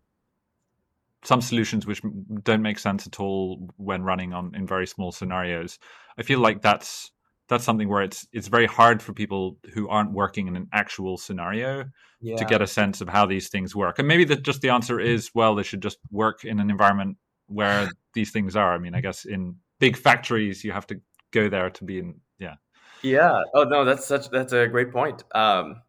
[1.22, 2.02] some solutions which
[2.44, 5.78] don't make sense at all when running on in very small scenarios.
[6.18, 7.10] I feel like that's
[7.48, 11.16] that's something where it's it's very hard for people who aren't working in an actual
[11.16, 11.84] scenario
[12.20, 12.36] yeah.
[12.36, 13.98] to get a sense of how these things work.
[13.98, 17.16] And maybe that just the answer is well, they should just work in an environment
[17.46, 18.74] where these things are.
[18.74, 22.20] I mean, I guess in big factories you have to go there to be in
[22.38, 22.54] yeah.
[23.02, 23.42] Yeah.
[23.54, 25.22] Oh no, that's such that's a great point.
[25.34, 25.82] Um,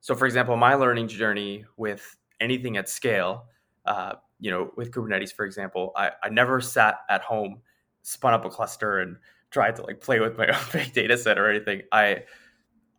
[0.00, 3.46] so for example, my learning journey with anything at scale,
[3.86, 7.60] uh, you know, with Kubernetes, for example, I, I never sat at home,
[8.02, 9.16] spun up a cluster and
[9.50, 11.82] tried to like play with my own big data set or anything.
[11.92, 12.24] I,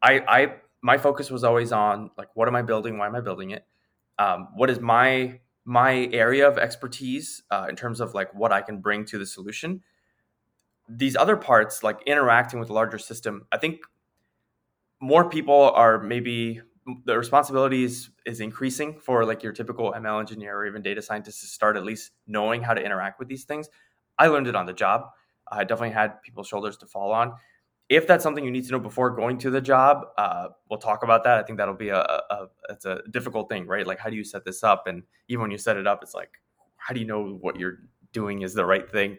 [0.02, 2.98] I, I, my focus was always on like, what am I building?
[2.98, 3.66] Why am I building it?
[4.18, 8.62] Um, what is my my area of expertise uh, in terms of like what I
[8.62, 9.82] can bring to the solution?
[10.88, 13.82] These other parts, like interacting with the larger system, I think
[15.00, 16.62] more people are maybe
[17.06, 21.48] the responsibilities is increasing for like your typical ML engineer or even data scientist to
[21.48, 23.70] start at least knowing how to interact with these things.
[24.18, 25.10] I learned it on the job.
[25.52, 27.34] I definitely had people's shoulders to fall on.
[27.90, 31.04] If that's something you need to know before going to the job, uh, we'll talk
[31.04, 31.40] about that.
[31.40, 33.86] I think that'll be a, a, it's a difficult thing, right?
[33.88, 34.86] Like, how do you set this up?
[34.86, 36.30] And even when you set it up, it's like,
[36.78, 37.80] how do you know what you're
[38.14, 39.18] doing is the right thing?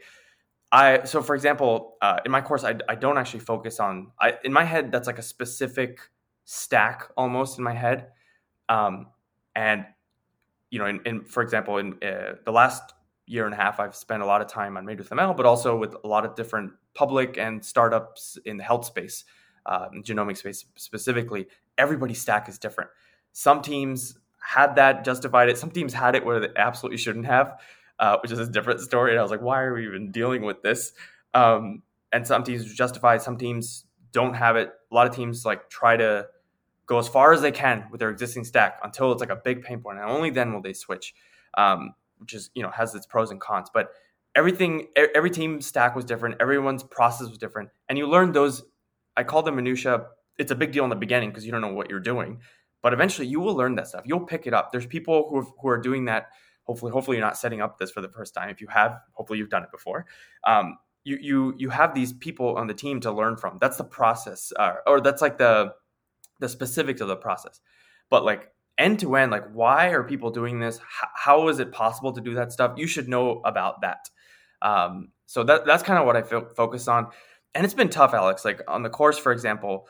[0.73, 4.13] I so for example, uh, in my course, I, I don't actually focus on.
[4.21, 5.99] I in my head, that's like a specific
[6.45, 8.09] stack almost in my head,
[8.69, 9.09] um,
[9.57, 9.85] and
[10.71, 12.95] you know, in, in for example, in uh, the last
[13.31, 15.47] year and a half, I've spent a lot of time on Made with ML, but
[15.47, 19.25] also with a lot of different public and startups in the health space,
[19.67, 21.47] uh, genomic space specifically.
[21.79, 22.91] Everybody's stack is different.
[23.33, 25.59] Some teams had that justified it.
[25.59, 27.61] Some teams had it where they absolutely shouldn't have,
[28.01, 29.13] uh, which is a different story.
[29.13, 30.93] And I was like, why are we even dealing with this?
[31.33, 33.23] Um, and some teams justified.
[33.23, 34.73] Some teams don't have it.
[34.91, 36.27] A lot of teams like try to
[36.87, 39.63] go as far as they can with their existing stack until it's like a big
[39.63, 41.15] pain point, and only then will they switch.
[41.57, 43.71] Um, which is you know has its pros and cons.
[43.73, 43.91] But
[44.35, 46.37] everything, every team stack was different.
[46.41, 48.63] Everyone's process was different, and you learn those.
[49.17, 50.07] I call them minutia.
[50.39, 52.41] It's a big deal in the beginning because you don't know what you're doing,
[52.83, 54.03] but eventually you will learn that stuff.
[54.05, 54.73] You'll pick it up.
[54.73, 56.29] There's people who who are doing that.
[56.65, 58.49] Hopefully, hopefully you're not setting up this for the first time.
[58.49, 60.07] If you have, hopefully you've done it before.
[60.47, 63.59] Um, you you you have these people on the team to learn from.
[63.61, 65.73] That's the process, uh, or that's like the
[66.39, 67.61] the specifics of the process.
[68.11, 70.81] But like end to end, like why are people doing this?
[71.15, 72.73] How, is it possible to do that stuff?
[72.77, 74.11] You should know about that.
[74.63, 77.07] Um, so that that's kind of what I fo- focus on,
[77.55, 78.45] and it's been tough, Alex.
[78.45, 79.87] Like on the course, for example,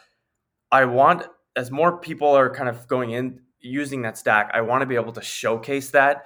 [0.70, 1.26] I want
[1.56, 4.94] as more people are kind of going in using that stack, I want to be
[4.94, 6.24] able to showcase that.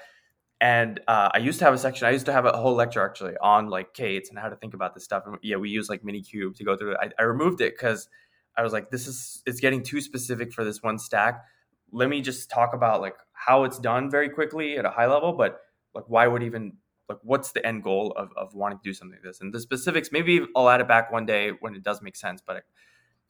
[0.60, 2.06] And uh, I used to have a section.
[2.06, 4.72] I used to have a whole lecture actually on like K8s and how to think
[4.72, 5.24] about this stuff.
[5.26, 6.98] And yeah, we use like mini Minikube to go through it.
[7.00, 8.08] I, I removed it because
[8.56, 11.44] I was like, this is it's getting too specific for this one stack.
[11.92, 15.32] Let me just talk about like how it's done very quickly at a high level,
[15.32, 15.60] but
[15.94, 16.76] like why would even
[17.08, 19.40] like what's the end goal of, of wanting to do something like this?
[19.40, 22.42] And the specifics maybe i'll add it back one day when it does make sense
[22.44, 22.64] but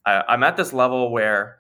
[0.07, 1.59] I, i'm at this level where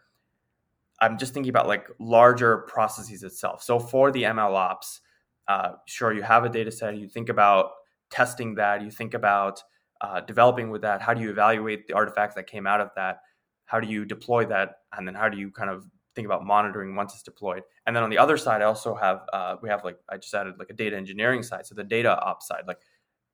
[1.00, 3.64] i'm just thinking about like larger processes itself.
[3.64, 5.00] So for the ml ops
[5.48, 7.72] uh, sure you have a data set you think about
[8.10, 9.60] testing that you think about
[10.00, 11.00] uh, developing with that.
[11.00, 13.20] How do you evaluate the artifacts that came out of that?
[13.66, 14.76] How do you deploy that?
[14.96, 17.62] And then how do you kind of think about monitoring once it's deployed.
[17.86, 20.34] And then on the other side, I also have uh, we have like I just
[20.34, 22.64] added like a data engineering side, so the data ops side.
[22.66, 22.78] Like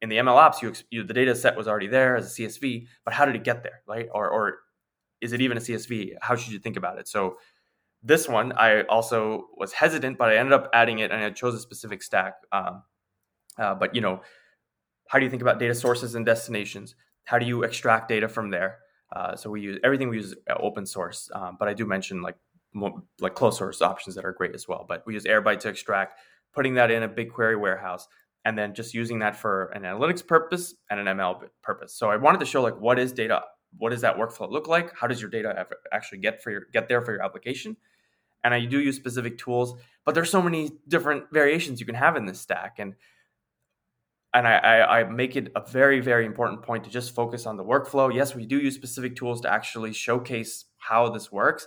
[0.02, 2.86] in the ML ops, you, you the data set was already there as a CSV,
[3.04, 4.08] but how did it get there, right?
[4.12, 4.58] Or or
[5.20, 6.14] is it even a CSV?
[6.20, 7.08] How should you think about it?
[7.08, 7.36] So
[8.02, 11.54] this one, I also was hesitant, but I ended up adding it, and I chose
[11.54, 12.34] a specific stack.
[12.52, 12.82] Um,
[13.58, 14.22] uh, but you know,
[15.08, 16.94] how do you think about data sources and destinations?
[17.24, 18.78] How do you extract data from there?
[19.14, 22.36] Uh, so we use everything we use open source, um, but I do mention like
[22.72, 24.84] more, like closed source options that are great as well.
[24.88, 26.18] But we use Airbyte to extract,
[26.54, 28.06] putting that in a BigQuery warehouse,
[28.44, 31.94] and then just using that for an analytics purpose and an ML purpose.
[31.94, 33.42] So I wanted to show like what is data,
[33.76, 34.96] what does that workflow look like?
[34.96, 37.76] How does your data actually get for your get there for your application?
[38.42, 42.16] And I do use specific tools, but there's so many different variations you can have
[42.16, 42.94] in this stack, and
[44.32, 47.56] and I, I, I, make it a very very important point to just focus on
[47.56, 48.14] the workflow.
[48.14, 51.66] Yes, we do use specific tools to actually showcase how this works,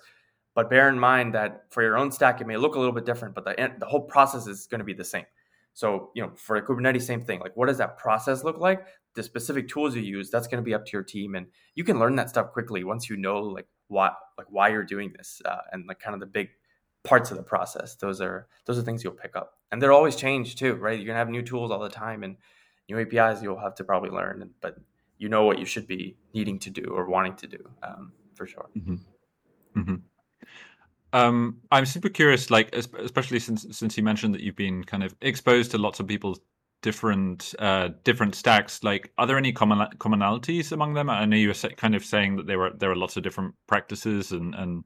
[0.56, 3.06] but bear in mind that for your own stack, it may look a little bit
[3.06, 5.26] different, but the, the whole process is going to be the same.
[5.74, 7.40] So, you know, for Kubernetes, same thing.
[7.40, 8.86] Like, what does that process look like?
[9.16, 11.84] The specific tools you use, that's going to be up to your team, and you
[11.84, 15.42] can learn that stuff quickly once you know like what, like why you're doing this,
[15.46, 16.50] uh, and like kind of the big
[17.04, 17.96] parts of the process.
[17.96, 20.98] Those are those are things you'll pick up, and they're always change too, right?
[20.98, 22.38] You're gonna have new tools all the time, and
[22.90, 24.78] new APIs you'll have to probably learn, but
[25.18, 28.48] you know what you should be needing to do or wanting to do um, for
[28.48, 28.70] sure.
[28.76, 28.96] Mm-hmm.
[29.80, 29.96] Mm-hmm.
[31.14, 35.16] Um, I'm super curious, like especially since since you mentioned that you've been kind of
[35.22, 36.40] exposed to lots of people's
[36.82, 38.84] different uh, different stacks.
[38.84, 41.12] Like, are there any common commonalities among them?
[41.12, 43.54] I know you were kind of saying that there were there are lots of different
[43.68, 44.84] practices and and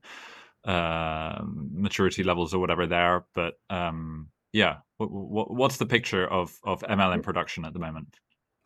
[0.65, 6.81] uh, maturity levels or whatever there, but um, yeah, what, what's the picture of of
[6.81, 8.17] ML in production at the moment?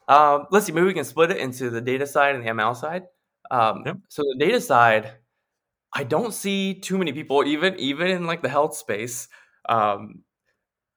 [0.08, 0.71] Um, let's see.
[0.71, 3.04] Maybe we can split it into the data side and the ML side.
[3.52, 3.97] Um, yep.
[4.10, 5.12] So the data side
[5.93, 9.27] I don't see too many people, even even in like the health space,
[9.67, 10.23] um,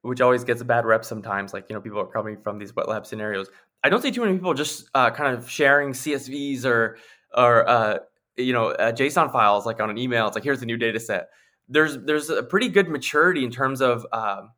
[0.03, 1.53] which always gets a bad rep sometimes.
[1.53, 3.49] Like you know, people are coming from these wet lab scenarios.
[3.83, 6.99] I don't see too many people just uh, kind of sharing CSVs or
[7.37, 7.99] or uh,
[8.37, 10.27] you know uh, JSON files like on an email.
[10.27, 11.29] It's like here's the new data set.
[11.69, 14.53] There's there's a pretty good maturity in terms of um,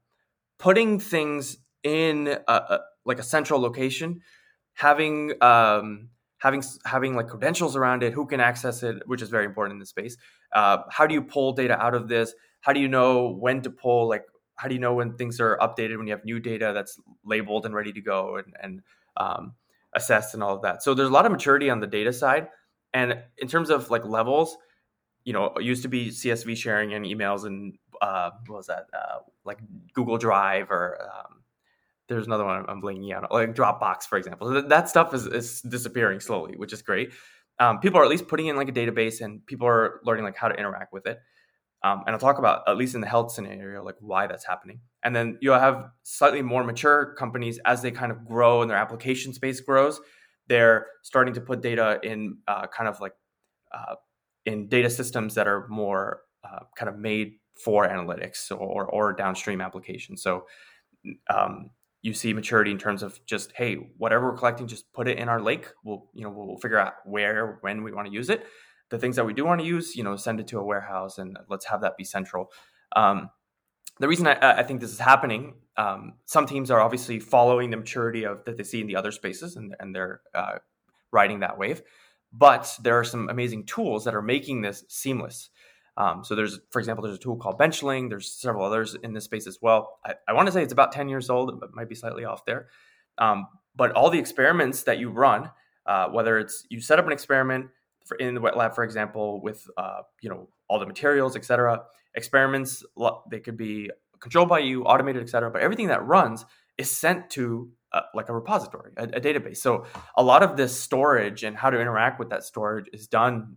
[0.58, 4.20] putting things in a, a, like a central location,
[4.74, 6.08] having um,
[6.46, 9.80] having having like credentials around it, who can access it, which is very important in
[9.80, 10.16] this space.
[10.52, 12.34] Uh, how do you pull data out of this?
[12.60, 14.08] How do you know when to pull?
[14.08, 17.00] Like, how do you know when things are updated when you have new data that's
[17.24, 18.82] labeled and ready to go and, and
[19.16, 19.54] um,
[19.92, 20.84] assessed and all of that?
[20.84, 22.48] So there's a lot of maturity on the data side,
[22.94, 24.56] and in terms of like levels,
[25.24, 28.86] you know, it used to be CSV sharing and emails and uh, what was that?
[28.94, 29.58] Uh, like
[29.94, 31.35] Google Drive or um,
[32.08, 34.62] there's another one I'm blinking out, like Dropbox, for example.
[34.68, 37.12] That stuff is, is disappearing slowly, which is great.
[37.58, 40.36] Um, people are at least putting in like a database, and people are learning like
[40.36, 41.18] how to interact with it.
[41.82, 44.80] Um, and I'll talk about at least in the health scenario, like why that's happening.
[45.02, 48.78] And then you'll have slightly more mature companies as they kind of grow and their
[48.78, 50.00] application space grows.
[50.48, 53.12] They're starting to put data in uh, kind of like
[53.72, 53.96] uh,
[54.46, 59.60] in data systems that are more uh, kind of made for analytics or or downstream
[59.60, 60.22] applications.
[60.22, 60.46] So
[61.32, 61.70] um,
[62.06, 65.28] you see maturity in terms of just hey whatever we're collecting just put it in
[65.28, 65.66] our lake.
[65.84, 68.46] We'll you know we'll figure out where when we want to use it.
[68.90, 71.18] The things that we do want to use you know send it to a warehouse
[71.18, 72.52] and let's have that be central.
[72.94, 73.30] Um,
[73.98, 77.76] the reason I, I, think this is happening um, some teams are obviously following the
[77.76, 80.58] maturity of that they see in the other spaces and, and they're uh,
[81.12, 81.82] riding that wave.
[82.32, 85.50] But there are some amazing tools that are making this seamless.
[85.96, 88.10] Um, so there's, for example, there's a tool called Benchling.
[88.10, 89.98] There's several others in this space as well.
[90.04, 91.62] I, I want to say it's about 10 years old.
[91.62, 92.68] It might be slightly off there.
[93.18, 95.50] Um, but all the experiments that you run,
[95.86, 97.66] uh, whether it's you set up an experiment
[98.04, 101.82] for, in the wet lab, for example, with uh, you know all the materials, etc.
[102.14, 102.84] Experiments
[103.30, 103.90] they could be
[104.20, 105.50] controlled by you, automated, etc.
[105.50, 106.44] But everything that runs
[106.78, 109.58] is sent to uh, like a repository, a, a, database.
[109.58, 109.86] So
[110.16, 113.56] a lot of this storage and how to interact with that storage is done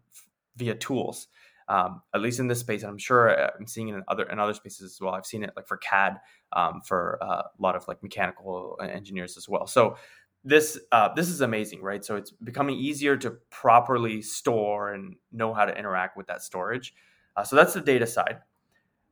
[0.56, 1.28] via tools
[1.70, 2.82] um, at least in this space.
[2.82, 5.14] And I'm sure uh, I'm seeing it in other in other spaces as well.
[5.14, 6.18] I've seen it like for CAD
[6.54, 9.68] um, for uh, a lot of like mechanical engineers as well.
[9.68, 9.96] So
[10.44, 12.04] this uh, this is amazing, right?
[12.04, 16.94] So it's becoming easier to properly store and know how to interact with that storage.
[17.36, 18.40] Uh, so that's the data side.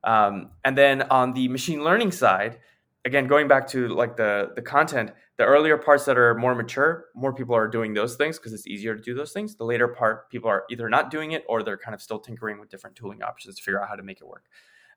[0.04, 2.60] Um, and then on the machine learning side,
[3.06, 7.06] again, going back to like the the content, the earlier parts that are more mature,
[7.16, 9.56] more people are doing those things because it's easier to do those things.
[9.56, 12.60] The later part, people are either not doing it or they're kind of still tinkering
[12.60, 14.46] with different tooling options to figure out how to make it work.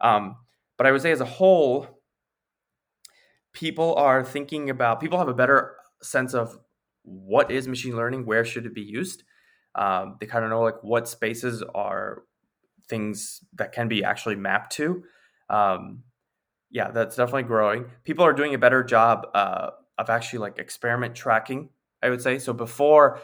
[0.01, 0.36] Um,
[0.78, 2.01] but I would say, as a whole,
[3.53, 6.59] people are thinking about, people have a better sense of
[7.03, 9.24] what is machine learning, where should it be used.
[9.74, 12.22] Um, they kind of know like what spaces are
[12.88, 15.05] things that can be actually mapped to.
[15.51, 16.05] Um,
[16.70, 17.86] yeah, that's definitely growing.
[18.05, 19.70] People are doing a better job uh,
[20.01, 21.68] of actually like experiment tracking
[22.03, 22.38] i would say.
[22.38, 23.20] So before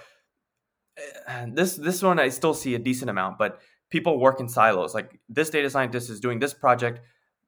[1.27, 3.61] eh, this this one i still see a decent amount but
[3.91, 4.95] people work in silos.
[4.95, 7.01] Like this data scientist is doing this project.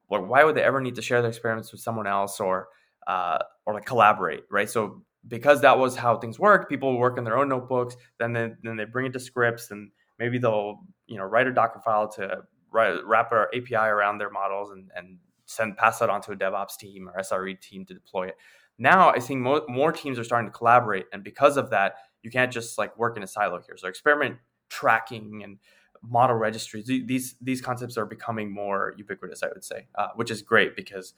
[0.07, 2.69] Why would they ever need to share their experiments with someone else or
[3.07, 4.69] uh, or like collaborate right?
[4.69, 8.53] So because that was how things worked people work in their own notebooks then they,
[8.63, 12.09] then they bring it to scripts and maybe they'll you know write a docker file
[12.09, 16.33] to write, wrap our api around their models and, and send pass that on to
[16.33, 18.37] a devops team or sre team to deploy it
[18.79, 22.31] now I think mo- more teams are starting to collaborate, and because of that, you
[22.31, 23.77] can't just like work in a silo here.
[23.77, 24.37] So experiment
[24.71, 25.59] tracking and
[26.03, 30.43] model registries these these concepts are becoming more ubiquitous, I would say, uh, which is
[30.43, 31.15] great because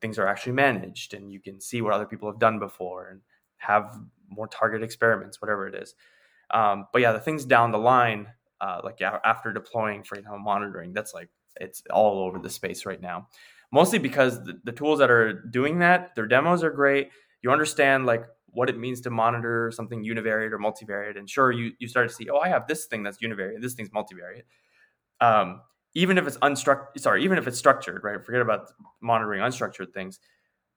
[0.00, 3.20] things are actually managed and you can see what other people have done before and
[3.58, 3.96] have
[4.28, 5.94] more target experiments, whatever it is.
[6.50, 8.26] Um, but yeah, the things down the line,
[8.60, 11.28] uh, like after deploying, for example, monitoring, that's like
[11.60, 13.28] it's all over the space right now
[13.72, 17.10] mostly because the, the tools that are doing that, their demos are great.
[17.42, 21.18] You understand like what it means to monitor something univariate or multivariate.
[21.18, 23.74] And sure, you, you start to see, oh, I have this thing that's univariate, this
[23.74, 24.44] thing's multivariate.
[25.20, 25.62] Um,
[25.94, 28.24] even if it's unstructured, sorry, even if it's structured, right?
[28.24, 28.70] Forget about
[29.00, 30.20] monitoring unstructured things.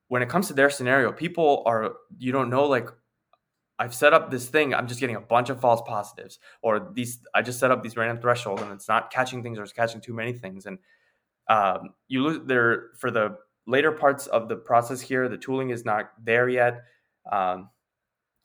[0.07, 2.87] When it comes to their scenario, people are, you don't know, like,
[3.77, 7.19] I've set up this thing, I'm just getting a bunch of false positives, or these,
[7.33, 9.99] I just set up these random thresholds and it's not catching things or it's catching
[9.99, 10.65] too many things.
[10.65, 10.77] And
[11.49, 13.37] um, you lose there for the
[13.67, 15.27] later parts of the process here.
[15.27, 16.83] The tooling is not there yet.
[17.31, 17.69] Um,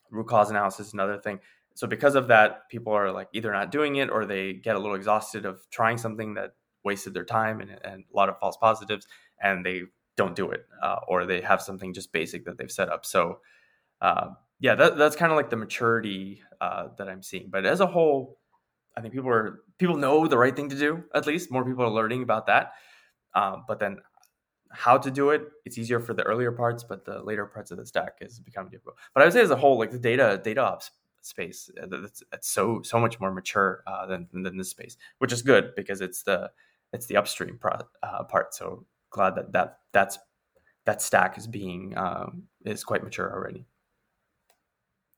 [0.09, 1.39] root cause analysis is another thing.
[1.75, 4.79] So because of that, people are like either not doing it or they get a
[4.79, 6.51] little exhausted of trying something that
[6.83, 9.07] wasted their time and, and a lot of false positives,
[9.41, 9.83] and they
[10.17, 13.05] don't do it, uh, or they have something just basic that they've set up.
[13.05, 13.39] So
[14.01, 17.49] uh, yeah, that, that's kind of like the maturity uh, that I'm seeing.
[17.49, 18.37] But as a whole,
[18.97, 21.03] I think people are people know the right thing to do.
[21.15, 22.73] At least more people are learning about that.
[23.33, 23.97] Um, but then
[24.71, 27.77] how to do it, it's easier for the earlier parts, but the later parts of
[27.77, 28.97] the stack is becoming difficult.
[29.13, 32.49] But I would say as a whole, like the data data ops space, uh, it's
[32.49, 36.23] so so much more mature uh, than than this space, which is good because it's
[36.23, 36.51] the
[36.93, 38.53] it's the upstream pro, uh, part.
[38.53, 40.17] So glad that that that's
[40.85, 43.65] that stack is being um, is quite mature already.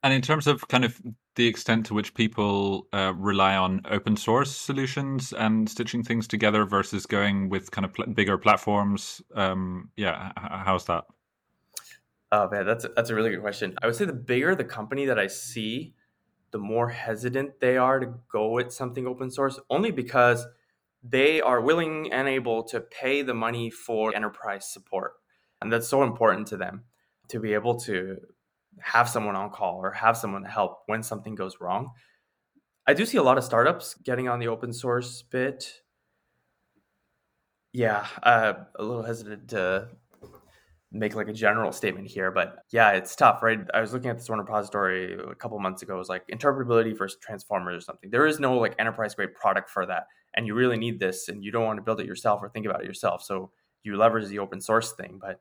[0.04, 1.02] And in terms of kind of
[1.36, 6.66] the extent to which people uh, rely on open source solutions and stitching things together
[6.66, 11.06] versus going with kind of pl- bigger platforms, um, yeah, h- how's that?
[12.34, 13.76] Oh man, that's a, that's a really good question.
[13.82, 15.94] I would say the bigger the company that I see,
[16.52, 20.46] the more hesitant they are to go with something open source, only because
[21.02, 25.14] they are willing and able to pay the money for enterprise support,
[25.62, 26.84] and that's so important to them
[27.30, 28.18] to be able to
[28.82, 31.92] have someone on call or have someone help when something goes wrong.
[32.86, 35.82] I do see a lot of startups getting on the open source bit.
[37.72, 39.88] Yeah, uh, a little hesitant to
[40.92, 43.60] make like a general statement here, but yeah, it's tough, right?
[43.74, 45.96] I was looking at this one repository a couple months ago.
[45.96, 48.12] It was like interpretability versus transformers or something.
[48.12, 50.04] There is no like enterprise grade product for that,
[50.36, 52.68] and you really need this, and you don't want to build it yourself or think
[52.68, 53.24] about it yourself.
[53.24, 53.50] So
[53.84, 55.40] you leverage the open source thing, but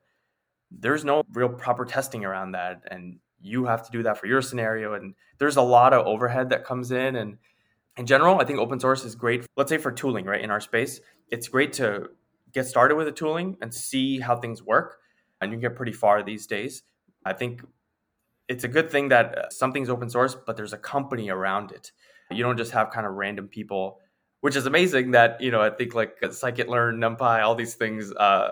[0.79, 4.41] there's no real proper testing around that and you have to do that for your
[4.41, 7.37] scenario and there's a lot of overhead that comes in and
[7.97, 10.61] in general i think open source is great let's say for tooling right in our
[10.61, 10.99] space
[11.29, 12.09] it's great to
[12.53, 14.97] get started with the tooling and see how things work
[15.41, 16.83] and you can get pretty far these days.
[17.25, 17.63] I think
[18.47, 21.91] it's a good thing that uh, something's open source but there's a company around it.
[22.31, 23.99] You don't just have kind of random people,
[24.41, 28.51] which is amazing that, you know, I think like scikit-learn, NumPy, all these things uh,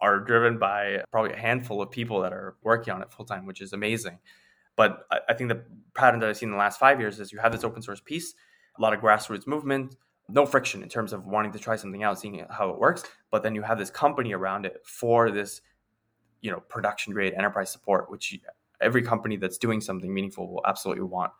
[0.00, 3.46] are driven by probably a handful of people that are working on it full time,
[3.46, 4.18] which is amazing.
[4.76, 5.62] But I, I think the
[5.94, 8.00] pattern that I've seen in the last five years is you have this open source
[8.00, 8.34] piece,
[8.78, 9.96] a lot of grassroots movement,
[10.28, 13.02] no friction in terms of wanting to try something out, seeing how it works.
[13.30, 15.60] But then you have this company around it for this,
[16.40, 18.38] you know, production grade enterprise support, which
[18.80, 21.32] every company that's doing something meaningful will absolutely want.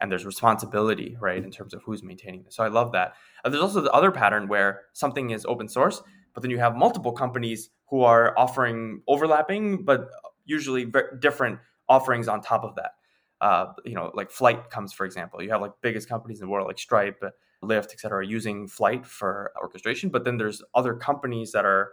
[0.00, 2.54] And there's responsibility, right, in terms of who's maintaining this.
[2.54, 3.14] So I love that.
[3.44, 6.02] Uh, there's also the other pattern where something is open source,
[6.34, 10.08] but then you have multiple companies who are offering overlapping, but
[10.44, 11.58] usually very different
[11.88, 12.92] offerings on top of that.
[13.40, 15.42] Uh, you know, like Flyte comes, for example.
[15.42, 17.22] You have like biggest companies in the world like Stripe,
[17.62, 20.10] Lyft, et cetera, using Flyte for orchestration.
[20.10, 21.90] But then there's other companies that are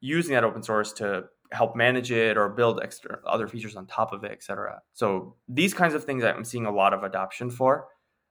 [0.00, 4.12] using that open source to help manage it or build extra other features on top
[4.12, 4.80] of it, et cetera.
[4.92, 7.88] So these kinds of things I'm seeing a lot of adoption for.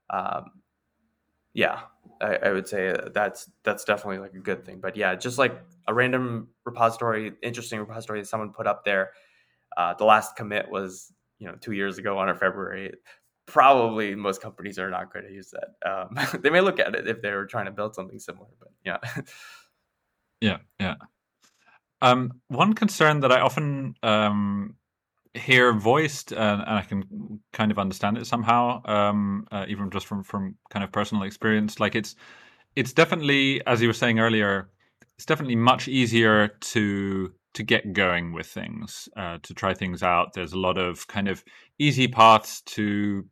[0.10, 0.46] Um,
[1.54, 1.82] yeah,
[2.22, 4.80] I, I, would say that's that's definitely like a good thing.
[4.80, 9.12] But yeah, just like a random repository, interesting repository that someone put up there.
[9.76, 12.94] Uh, the last commit was you know two years ago on February
[13.50, 15.90] probably most companies are not going to use that.
[15.90, 18.70] Um, they may look at it if they were trying to build something similar, but
[18.86, 18.98] yeah.
[20.42, 20.96] yeah, yeah.
[22.02, 24.76] Um, one concern that I often um,
[25.34, 30.06] hear voiced, and, and, I can kind of understand it somehow, um, uh, even just
[30.06, 32.16] from from kind of personal experience, like it's
[32.78, 34.70] it's definitely, as you were saying earlier,
[35.20, 40.32] it's definitely much easier to to get going with things, uh, to try things out.
[40.32, 41.44] There's a lot of kind of
[41.78, 43.26] easy paths to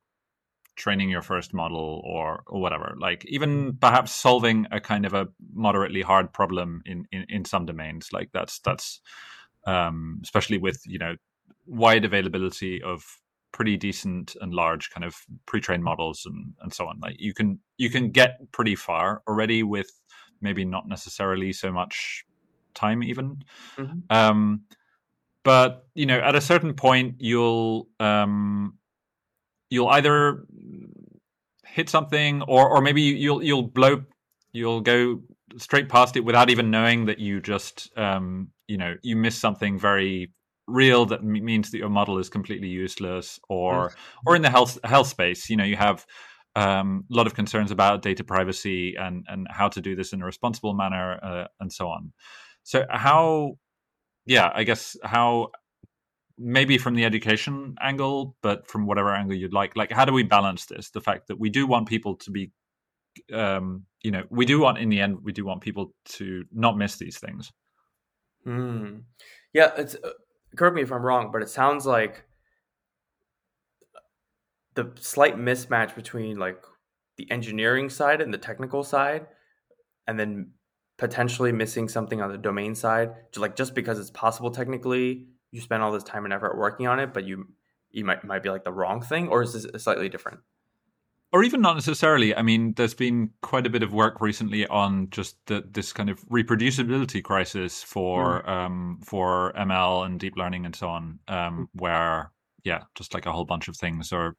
[0.76, 5.28] training your first model or or whatever like even perhaps solving a kind of a
[5.54, 9.02] moderately hard problem in in, in some domains like that's that's
[9.66, 11.16] um, especially with you know
[11.66, 13.04] wide availability of
[13.54, 15.16] pretty decent and large kind of
[15.48, 19.64] pre-trained models and and so on like you can you can get pretty far already
[19.64, 19.90] with
[20.42, 22.26] maybe not necessarily so much
[22.74, 23.44] time even.
[23.78, 24.00] Mm-hmm.
[24.10, 24.62] um
[25.44, 28.78] but you know at a certain point you'll um
[29.70, 30.46] you'll either
[31.66, 34.04] hit something or or maybe you'll you'll blow
[34.52, 35.22] you'll go
[35.58, 39.80] straight past it without even knowing that you just um, you know you miss something
[39.80, 40.32] very
[40.68, 43.94] real that m- means that your model is completely useless or
[44.26, 45.50] or in the health health space.
[45.50, 46.06] You know you have
[46.58, 50.22] um, a lot of concerns about data privacy and and how to do this in
[50.22, 52.12] a responsible manner uh, and so on
[52.64, 53.58] so how
[54.26, 55.50] yeah i guess how
[56.38, 59.76] maybe from the education angle, but from whatever angle you'd like.
[59.76, 60.92] Like, how do we balance this?
[60.92, 62.52] The fact that we do want people to be,
[63.34, 66.78] um, you know, we do want in the end, we do want people to not
[66.78, 67.52] miss these things.
[68.44, 69.00] Hmm.
[69.54, 70.12] Yeah, it's uh,
[70.56, 72.24] correct me if I'm wrong, but it sounds like
[74.78, 76.64] the slight mismatch between like
[77.18, 79.26] the engineering side and the technical side,
[80.08, 80.52] and then
[80.98, 85.82] potentially missing something on the domain side, like just because it's possible technically you spend
[85.82, 87.48] all this time and effort working on it, but you
[87.90, 90.40] you might might be like the wrong thing, or is this slightly different?
[91.34, 92.36] Or even not necessarily.
[92.36, 96.10] I mean, there's been quite a bit of work recently on just the, this kind
[96.10, 98.48] of reproducibility crisis for mm.
[98.50, 101.82] um, for ML and deep learning and so on, um, mm.
[101.82, 102.32] where
[102.64, 104.36] yeah, just like a whole bunch of things are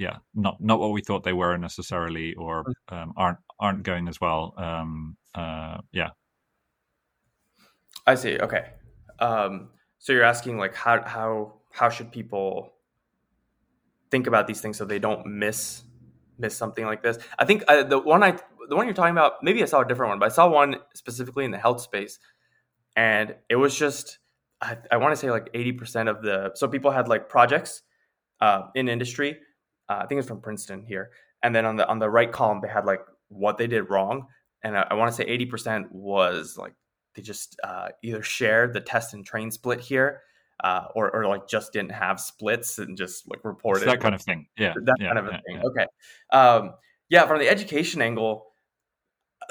[0.00, 2.72] yeah not not what we thought they were necessarily, or mm.
[2.96, 4.54] um, aren't aren't going as well.
[4.56, 6.10] Um, uh, yeah,
[8.06, 8.38] I see.
[8.38, 8.64] Okay.
[9.18, 12.72] Um, so you're asking like how how how should people
[14.10, 15.84] think about these things so they don't miss
[16.38, 17.18] miss something like this?
[17.38, 18.38] I think uh, the one I
[18.70, 20.76] the one you're talking about maybe I saw a different one, but I saw one
[20.94, 22.18] specifically in the health space,
[22.96, 24.18] and it was just
[24.62, 27.82] I, I want to say like eighty percent of the so people had like projects
[28.40, 29.38] uh, in industry.
[29.90, 31.10] Uh, I think it's from Princeton here,
[31.42, 34.26] and then on the on the right column they had like what they did wrong,
[34.62, 36.74] and I, I want to say eighty percent was like
[37.14, 40.20] they just uh, either shared the test and train split here
[40.62, 43.82] uh, or, or like just didn't have splits and just like reported.
[43.82, 44.46] It's that kind of thing.
[44.56, 44.74] Yeah.
[44.84, 45.56] That yeah, kind of a yeah, thing.
[45.56, 45.62] Yeah.
[45.64, 45.86] okay.
[46.32, 46.74] Um,
[47.08, 48.46] yeah from the education angle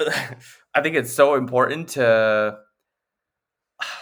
[0.00, 2.56] i think it's so important to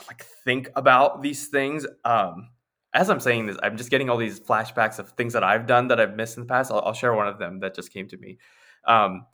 [0.06, 1.86] like think about these things.
[2.04, 2.48] Um,
[2.94, 5.88] as i'm saying this i'm just getting all these flashbacks of things that i've done
[5.88, 8.08] that i've missed in the past i'll, I'll share one of them that just came
[8.08, 8.38] to me
[8.86, 9.26] um,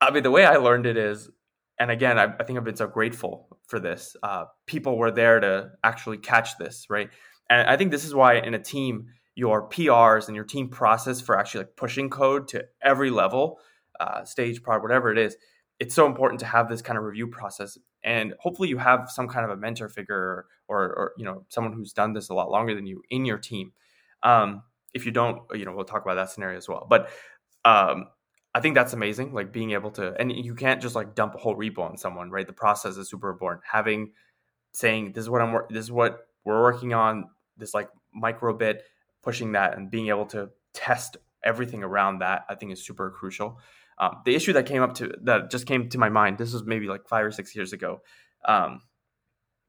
[0.00, 1.30] i mean the way i learned it is
[1.78, 4.16] and again, I, I, think I've been so grateful for this.
[4.22, 7.08] Uh, people were there to actually catch this, right?
[7.48, 11.20] And I think this is why in a team, your PRs and your team process
[11.20, 13.60] for actually like pushing code to every level,
[14.00, 15.36] uh, stage, product, whatever it is,
[15.80, 17.78] it's so important to have this kind of review process.
[18.02, 21.72] And hopefully, you have some kind of a mentor figure or, or you know, someone
[21.72, 23.72] who's done this a lot longer than you in your team.
[24.22, 24.62] Um,
[24.94, 26.86] if you don't, you know, we'll talk about that scenario as well.
[26.88, 27.10] But
[27.64, 28.06] um,
[28.54, 29.32] I think that's amazing.
[29.32, 32.30] Like being able to, and you can't just like dump a whole repo on someone,
[32.30, 32.46] right?
[32.46, 33.62] The process is super important.
[33.70, 34.12] Having
[34.72, 37.28] saying this is what I'm, this is what we're working on.
[37.56, 38.84] This like micro bit,
[39.22, 43.58] pushing that, and being able to test everything around that, I think is super crucial.
[44.00, 46.38] Um, the issue that came up to that just came to my mind.
[46.38, 48.00] This was maybe like five or six years ago.
[48.44, 48.82] Um,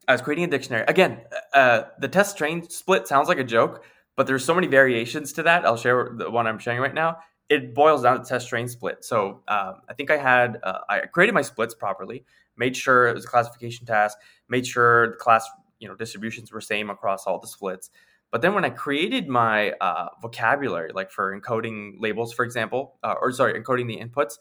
[0.07, 0.85] I was creating a dictionary.
[0.87, 1.21] Again,
[1.53, 3.83] uh, the test train split sounds like a joke,
[4.15, 5.65] but there's so many variations to that.
[5.65, 7.17] I'll share the one I'm sharing right now.
[7.47, 9.03] It boils down to test train split.
[9.03, 12.25] So um, I think I had uh, I created my splits properly,
[12.57, 14.17] made sure it was a classification task,
[14.47, 15.47] made sure the class
[15.79, 17.89] you know distributions were same across all the splits.
[18.31, 23.15] But then when I created my uh, vocabulary, like for encoding labels, for example, uh,
[23.21, 24.37] or sorry, encoding the inputs,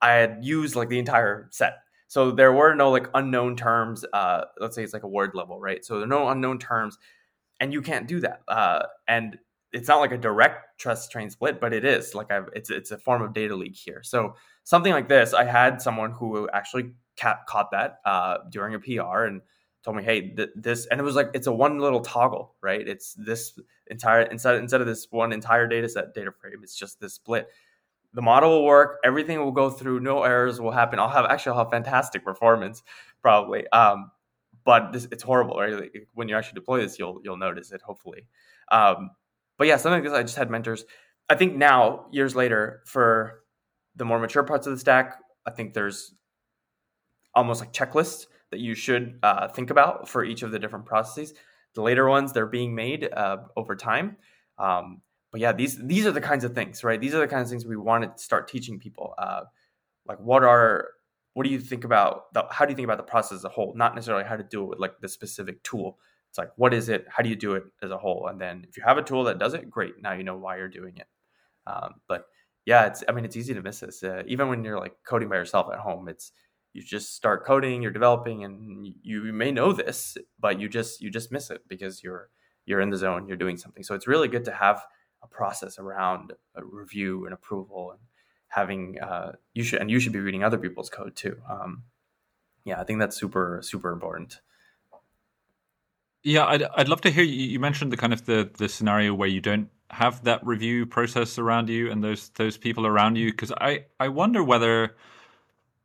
[0.00, 1.78] I had used like the entire set.
[2.06, 4.04] So there were no like unknown terms.
[4.12, 5.84] Uh, let's say it's like a word level, right?
[5.84, 6.96] So there are no unknown terms,
[7.58, 8.42] and you can't do that.
[8.46, 9.38] Uh, and
[9.72, 12.92] it's not like a direct trust train split, but it is like I've, it's it's
[12.92, 14.02] a form of data leak here.
[14.04, 19.24] So something like this, I had someone who actually caught that uh, during a PR
[19.24, 19.40] and
[19.84, 22.86] told me, hey, th- this, and it was like it's a one little toggle, right?
[22.86, 23.58] It's this
[23.88, 27.48] entire instead instead of this one entire data set data frame, it's just this split.
[28.14, 30.98] The model will work, everything will go through, no errors will happen.
[30.98, 32.82] I'll have actually I'll have fantastic performance
[33.20, 33.68] probably.
[33.68, 34.10] Um,
[34.64, 35.74] but this, it's horrible, right?
[35.74, 38.26] Like, when you actually deploy this, you'll you'll notice it hopefully.
[38.72, 39.10] Um,
[39.58, 40.84] but yeah, something like this, I just had mentors.
[41.28, 43.40] I think now, years later, for
[43.96, 46.14] the more mature parts of the stack, I think there's
[47.34, 51.34] almost like checklists that you should uh, think about for each of the different processes.
[51.74, 54.16] The later ones, they're being made uh, over time.
[54.58, 55.02] Um,
[55.32, 57.00] but yeah, these these are the kinds of things, right?
[57.00, 59.12] These are the kinds of things we want to start teaching people.
[59.18, 59.40] Uh,
[60.06, 60.90] like, what are
[61.32, 63.48] what do you think about the, how do you think about the process as a
[63.48, 63.74] whole?
[63.74, 65.98] Not necessarily how to do it with like the specific tool.
[66.30, 67.06] It's like, what is it?
[67.08, 68.28] How do you do it as a whole?
[68.28, 69.94] And then if you have a tool that does it, great.
[70.00, 71.08] Now you know why you're doing it.
[71.66, 72.26] Um, but
[72.64, 74.04] yeah, it's I mean it's easy to miss this.
[74.04, 76.30] Uh, even when you're like coding by yourself at home, it's
[76.74, 81.08] you just start coding you're developing and you may know this but you just you
[81.08, 82.28] just miss it because you're
[82.66, 83.82] you're in the zone you're doing something.
[83.82, 84.84] So it's really good to have
[85.22, 88.00] a process around a review and approval and
[88.48, 91.36] having uh, you should and you should be reading other people's code too.
[91.48, 91.84] Um,
[92.64, 94.40] yeah i think that's super super important.
[96.22, 99.14] Yeah I'd, I'd love to hear you, you mentioned the kind of the the scenario
[99.14, 103.30] where you don't have that review process around you and those those people around you
[103.30, 104.96] because i i wonder whether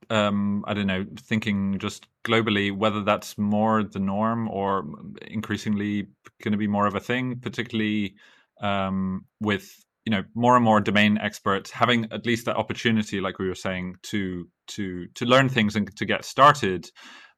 [0.10, 4.86] um, I don't know, thinking just globally, whether that's more the norm or
[5.28, 6.07] increasingly
[6.43, 8.16] going to be more of a thing, particularly
[8.62, 13.38] um, with you know more and more domain experts having at least that opportunity, like
[13.38, 16.89] we were saying, to to to learn things and to get started.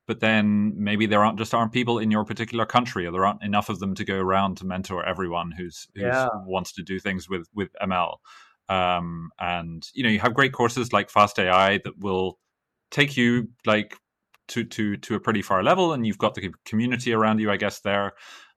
[0.07, 3.43] But then maybe there aren't just aren't people in your particular country, or there aren't
[3.43, 6.27] enough of them to go around to mentor everyone who's who yeah.
[6.45, 8.15] wants to do things with with ML.
[8.69, 12.39] Um, and you know you have great courses like Fast AI that will
[12.91, 13.97] take you like
[14.49, 17.57] to to to a pretty far level, and you've got the community around you, I
[17.57, 18.13] guess there.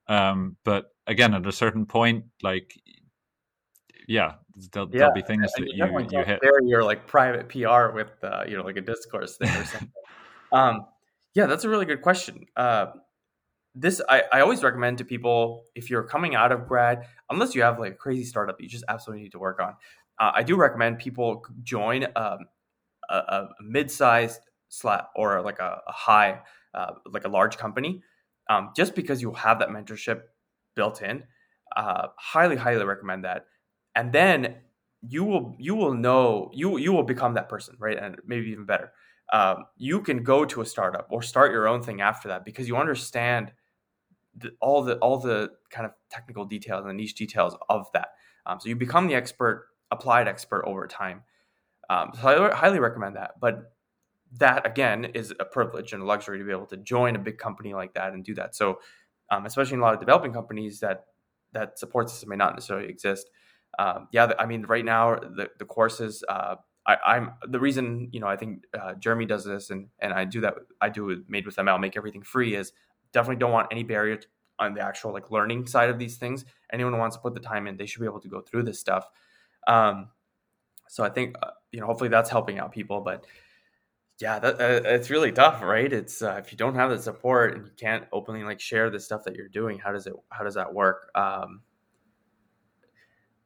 [0.08, 2.74] Um, but again, at a certain point, like
[4.06, 4.34] yeah,
[4.72, 4.98] there'll, yeah.
[4.98, 6.40] there'll be things that you you, you hit.
[6.42, 9.92] There, your like private PR with uh, you know like a discourse thing or something.
[10.52, 10.86] um,
[11.34, 12.46] yeah, that's a really good question.
[12.56, 12.86] Uh,
[13.74, 17.62] this I, I always recommend to people if you're coming out of grad, unless you
[17.62, 19.74] have like a crazy startup you just absolutely need to work on.
[20.18, 22.38] Uh, I do recommend people join um,
[23.12, 26.40] a, mid-sized slot or like a, a high,
[26.74, 28.02] uh, like a large company,
[28.48, 30.22] um, just because you have that mentorship
[30.74, 31.24] built in.
[31.76, 33.46] Uh, highly, highly recommend that.
[33.94, 34.56] And then
[35.06, 37.98] you will you will know you you will become that person, right?
[37.98, 38.92] And maybe even better.
[39.32, 42.68] Um, you can go to a startup or start your own thing after that because
[42.68, 43.52] you understand
[44.36, 48.08] the, all the all the kind of technical details and niche details of that.
[48.46, 51.22] Um, so you become the expert, applied expert over time.
[51.90, 53.32] Um, so I highly recommend that.
[53.40, 53.72] But
[54.38, 57.38] that again is a privilege and a luxury to be able to join a big
[57.38, 58.54] company like that and do that.
[58.54, 58.80] So,
[59.30, 61.04] um, especially in a lot of developing companies that
[61.52, 63.30] that support system may not necessarily exist.
[63.78, 66.24] Um, yeah, I mean, right now the the courses.
[66.28, 66.56] Uh,
[66.86, 70.26] I, am the reason you know I think uh, Jeremy does this and and I
[70.26, 72.72] do that I do it made with ML make everything free is
[73.10, 74.20] definitely don't want any barrier
[74.58, 76.44] on the actual like learning side of these things.
[76.72, 78.64] Anyone who wants to put the time in, they should be able to go through
[78.64, 79.08] this stuff.
[79.66, 80.10] Um,
[80.88, 83.26] so I think uh, you know hopefully that's helping out people, but
[84.20, 85.92] yeah, that, uh, it's really tough, right?
[85.92, 89.00] It's uh, if you don't have the support and you can't openly like share the
[89.00, 91.10] stuff that you're doing, how does it how does that work?
[91.16, 91.62] Um,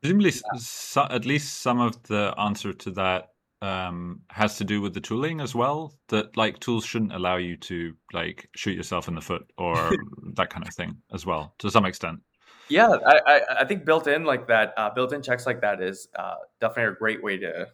[0.03, 0.59] Presumably, yeah.
[0.59, 3.31] so, at least some of the answer to that
[3.63, 5.95] um, has to do with the tooling as well.
[6.09, 9.91] That like tools shouldn't allow you to like shoot yourself in the foot or
[10.35, 12.21] that kind of thing as well, to some extent.
[12.69, 15.81] Yeah, I, I, I think built in like that, uh, built in checks like that
[15.81, 17.69] is uh, definitely a great way to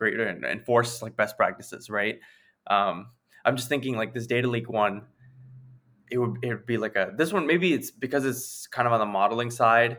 [0.00, 2.18] great to enforce like best practices, right?
[2.66, 3.08] Um,
[3.44, 5.02] I'm just thinking like this data leak one,
[6.10, 8.92] it would it would be like a this one maybe it's because it's kind of
[8.92, 9.98] on the modeling side,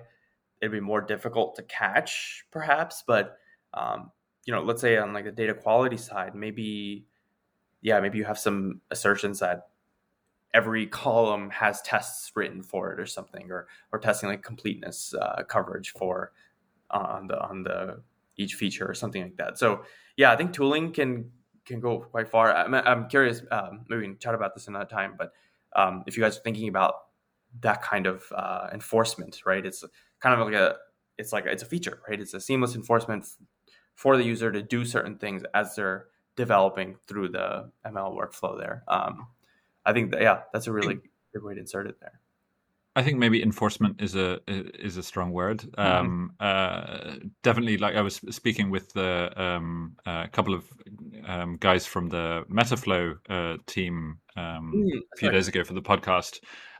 [0.59, 3.37] it'd be more difficult to catch perhaps, but
[3.73, 4.11] um,
[4.45, 7.05] you know, let's say on like the data quality side, maybe
[7.81, 9.69] yeah, maybe you have some assertions that
[10.53, 15.43] every column has tests written for it or something, or or testing like completeness uh,
[15.47, 16.33] coverage for
[16.89, 18.01] uh, on the on the
[18.41, 19.57] each feature or something like that.
[19.57, 19.83] So
[20.17, 21.31] yeah, I think tooling can
[21.65, 22.53] can go quite far.
[22.55, 23.41] I'm, I'm curious.
[23.51, 25.13] Um, maybe we can chat about this another time.
[25.17, 25.31] But
[25.75, 26.95] um, if you guys are thinking about
[27.61, 29.65] that kind of uh, enforcement, right?
[29.65, 29.83] It's
[30.19, 30.77] kind of like a
[31.17, 32.19] it's like it's a feature, right?
[32.19, 33.25] It's a seamless enforcement
[33.95, 38.83] for the user to do certain things as they're developing through the ML workflow there.
[38.87, 39.27] Um,
[39.85, 40.99] I think that, yeah, that's a really
[41.33, 42.19] good way to insert it there.
[42.95, 45.59] I think maybe enforcement is a is a strong word.
[45.59, 45.81] Mm-hmm.
[45.81, 50.65] Um, uh, definitely, like I was speaking with the um, a couple of
[51.25, 55.35] um, guys from the Metaflow uh, team um, mm, a few right.
[55.35, 56.39] days ago for the podcast,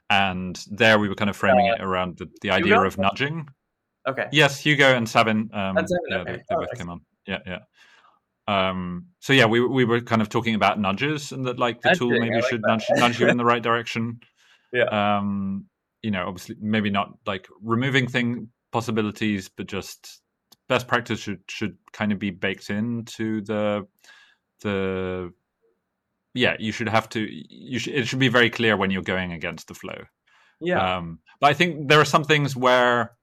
[0.09, 2.87] and there we were kind of framing uh, it around the, the idea Hugo?
[2.87, 3.47] of nudging.
[4.05, 4.27] Okay.
[4.33, 5.49] Yes, Hugo and Savin.
[5.53, 5.77] Um,
[6.09, 6.31] yeah, okay.
[6.31, 7.01] they, they oh, both came on.
[7.25, 7.59] Yeah, yeah.
[8.47, 11.89] Um, so yeah, we we were kind of talking about nudges and that like the
[11.89, 14.19] nudging, tool maybe like should nudge, nudge you in the right direction.
[14.73, 15.17] Yeah.
[15.17, 15.67] Um,
[16.01, 20.21] you know, obviously maybe not like removing thing possibilities, but just
[20.67, 23.85] best practice should should kind of be baked into the
[24.61, 25.31] the
[26.33, 29.31] yeah you should have to you should it should be very clear when you're going
[29.33, 30.03] against the flow.
[30.59, 30.97] Yeah.
[30.97, 33.17] Um but i think there are some things where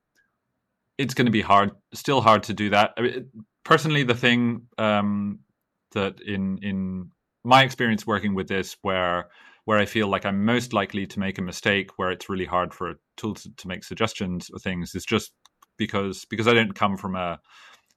[0.99, 2.93] it's going to be hard still hard to do that.
[2.99, 3.31] I mean,
[3.65, 5.39] personally the thing um,
[5.93, 7.11] that in in
[7.45, 9.29] my experience working with this where
[9.69, 12.73] where I feel like I'm most likely to make a mistake where it's really hard
[12.73, 15.33] for a tool to, to make suggestions or things is just
[15.77, 17.39] because because I don't come from a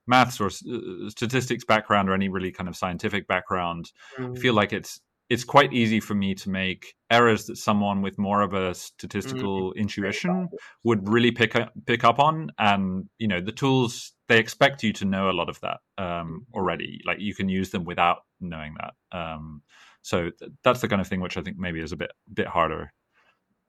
[0.06, 3.90] maths or uh, statistics background or any really kind of scientific background.
[4.20, 4.38] Mm.
[4.38, 5.00] I feel like it's
[5.30, 9.72] it's quite easy for me to make errors that someone with more of a statistical
[9.72, 9.78] mm.
[9.78, 10.50] intuition
[10.84, 14.92] would really pick up pick up on and you know the tools they expect you
[14.92, 18.76] to know a lot of that um, already like you can use them without knowing
[18.78, 19.62] that um,
[20.02, 22.48] so th- that's the kind of thing which i think maybe is a bit bit
[22.48, 22.92] harder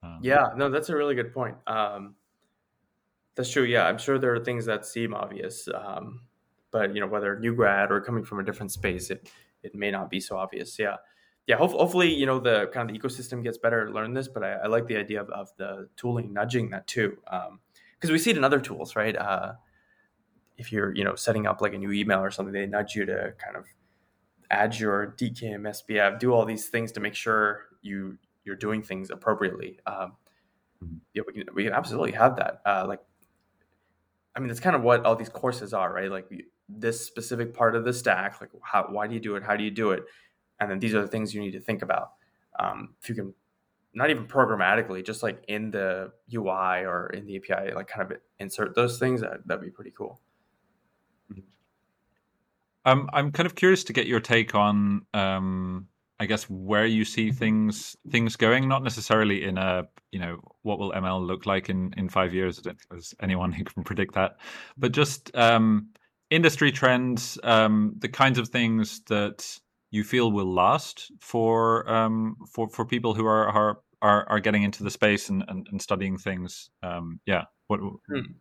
[0.03, 2.15] um, yeah no that's a really good point um,
[3.35, 6.21] that's true yeah i'm sure there are things that seem obvious um,
[6.71, 9.31] but you know whether new grad or coming from a different space it
[9.63, 10.97] it may not be so obvious yeah
[11.47, 14.45] yeah, hopefully, you know, the kind of the ecosystem gets better at learn this, but
[14.45, 17.19] I, I like the idea of, of the tooling nudging that too.
[17.25, 19.17] Because um, we see it in other tools, right?
[19.17, 19.55] Uh,
[20.57, 23.05] if you're, you know, setting up like a new email or something, they nudge you
[23.07, 23.65] to kind of
[24.53, 29.11] add your DKIM, SPF, do all these things to make sure you you're doing things
[29.11, 29.79] appropriately.
[29.87, 30.17] Um,
[30.83, 30.97] mm-hmm.
[31.15, 32.61] yeah, we can, we can absolutely have that.
[32.67, 33.01] Uh, like,
[34.35, 36.11] I mean, that's kind of what all these courses are, right?
[36.11, 36.29] Like
[36.69, 39.45] this specific part of the stack, like how, why do you do it?
[39.45, 40.05] How do you do it?
[40.63, 42.13] and then these are the things you need to think about.
[42.59, 43.35] Um, if you can,
[43.95, 48.19] not even programmatically, just like in the UI or in the API, like kind of
[48.39, 50.21] insert those things, that, that'd be pretty cool.
[52.85, 55.87] Um, I'm kind of curious to get your take on, um,
[56.19, 58.69] I guess, where you see things things going.
[58.69, 62.59] Not necessarily in a, you know, what will ML look like in in five years?
[62.59, 64.37] I don't think there's anyone who can predict that,
[64.77, 65.89] but just um,
[66.31, 69.59] industry trends, um, the kinds of things that
[69.91, 74.65] you feel will last for um, for for people who are are are, are getting
[74.65, 76.69] into the space and, and, and studying things?
[76.83, 77.81] Um, yeah, what?
[77.81, 78.33] Hmm.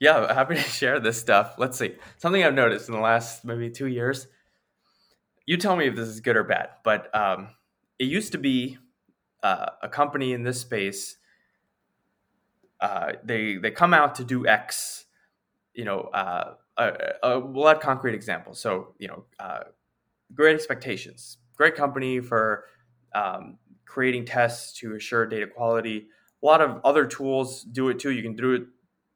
[0.00, 1.56] Yeah, happy to share this stuff.
[1.58, 4.26] Let's see something I've noticed in the last maybe two years.
[5.46, 7.50] You tell me if this is good or bad, but um,
[7.98, 8.78] it used to be
[9.42, 11.18] uh, a company in this space.
[12.80, 15.04] Uh, they they come out to do X,
[15.74, 16.54] you know, uh,
[17.44, 18.58] we'll add concrete examples.
[18.58, 19.64] So, you know, uh,
[20.34, 22.64] great expectations, great company for
[23.14, 26.06] um, creating tests to assure data quality.
[26.42, 28.12] A lot of other tools do it too.
[28.12, 28.62] You can do it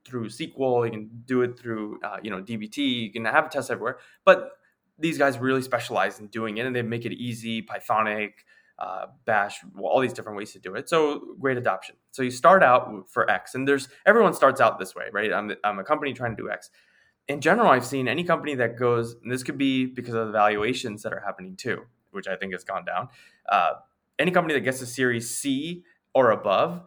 [0.04, 0.84] through SQL.
[0.84, 2.76] You can do it through, uh, you know, DBT.
[2.78, 3.98] You can have tests everywhere.
[4.24, 4.52] But
[4.98, 7.62] these guys really specialize in doing it, and they make it easy.
[7.62, 8.32] Pythonic,
[8.78, 10.88] uh, Bash, well, all these different ways to do it.
[10.88, 11.96] So great adoption.
[12.12, 15.32] So you start out for X, and there's everyone starts out this way, right?
[15.32, 16.70] I'm, I'm a company trying to do X
[17.28, 20.32] in general, I've seen any company that goes, and this could be because of the
[20.32, 23.08] valuations that are happening too, which I think has gone down.
[23.48, 23.72] Uh,
[24.18, 25.84] any company that gets a Series C
[26.14, 26.82] or above,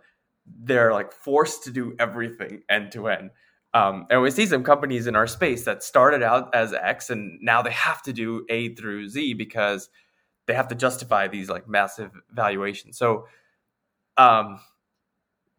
[0.63, 3.31] they're like forced to do everything end to end.
[3.73, 7.39] Um, and we see some companies in our space that started out as X and
[7.41, 9.89] now they have to do A through Z because
[10.47, 12.97] they have to justify these like massive valuations.
[12.97, 13.27] So,
[14.15, 14.59] um,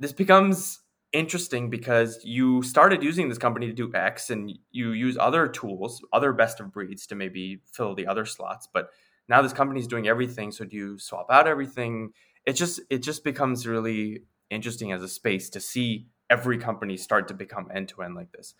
[0.01, 0.81] this becomes
[1.13, 6.05] interesting because you started using this company to do X and you use other tools,
[6.13, 8.69] other best of breeds to maybe fill the other slots.
[8.73, 8.91] But
[9.29, 10.53] now this company is doing everything.
[10.53, 12.13] So do you swap out everything?
[12.45, 17.29] It just it just becomes really interesting as a space to see every company start
[17.29, 18.55] to become end to end like this.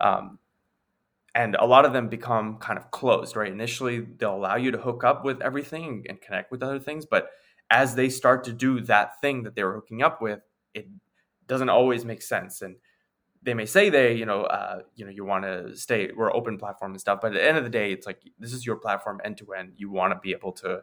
[0.00, 0.38] Um,
[1.34, 3.52] and a lot of them become kind of closed, right?
[3.52, 7.30] Initially, they'll allow you to hook up with everything and connect with other things, but
[7.70, 10.40] as they start to do that thing that they were hooking up with,
[10.74, 10.88] it
[11.46, 12.62] doesn't always make sense.
[12.62, 12.76] And
[13.42, 16.58] they may say they, you know, uh, you know, you want to stay, we're open
[16.58, 18.76] platform and stuff, but at the end of the day, it's like this is your
[18.76, 19.72] platform end to end.
[19.76, 20.82] You want to be able to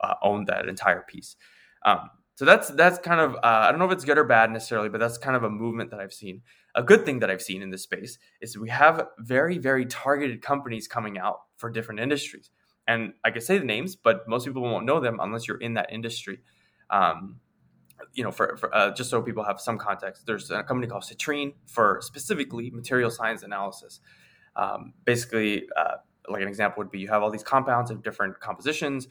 [0.00, 1.36] uh, own that entire piece.
[1.84, 4.52] Um, so that's that's kind of uh, I don't know if it's good or bad
[4.52, 6.42] necessarily, but that's kind of a movement that I've seen.
[6.76, 10.40] A good thing that I've seen in this space is we have very very targeted
[10.40, 12.50] companies coming out for different industries,
[12.86, 15.74] and I can say the names, but most people won't know them unless you're in
[15.74, 16.38] that industry.
[16.90, 17.40] Um,
[18.12, 21.02] you know, for, for uh, just so people have some context, there's a company called
[21.02, 23.98] Citrine for specifically material science analysis.
[24.54, 25.96] Um, basically, uh,
[26.28, 29.08] like an example would be you have all these compounds of different compositions.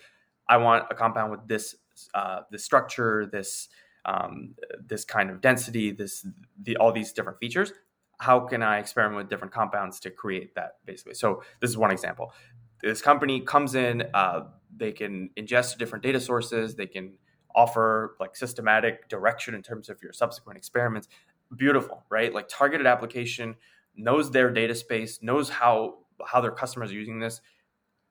[0.47, 1.75] I want a compound with this
[2.13, 3.69] uh, this structure, this
[4.05, 6.25] um, this kind of density, this
[6.63, 7.73] the, all these different features.
[8.19, 10.77] How can I experiment with different compounds to create that?
[10.85, 12.33] Basically, so this is one example.
[12.81, 14.45] This company comes in, uh,
[14.75, 17.13] they can ingest different data sources, they can
[17.55, 21.07] offer like systematic direction in terms of your subsequent experiments.
[21.55, 22.33] Beautiful, right?
[22.33, 23.55] Like targeted application
[23.95, 27.41] knows their data space, knows how how their customers are using this,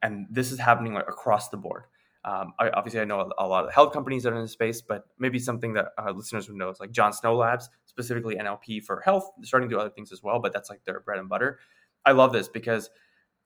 [0.03, 1.85] and this is happening like across the board.
[2.27, 4.81] Um, I, obviously, I know a, lot of health companies that are in the space,
[4.81, 8.83] but maybe something that our listeners would know is like John Snow Labs, specifically NLP
[8.83, 9.31] for health.
[9.43, 11.61] Starting to do other things as well, but that's like their bread and butter.
[12.05, 12.91] I love this because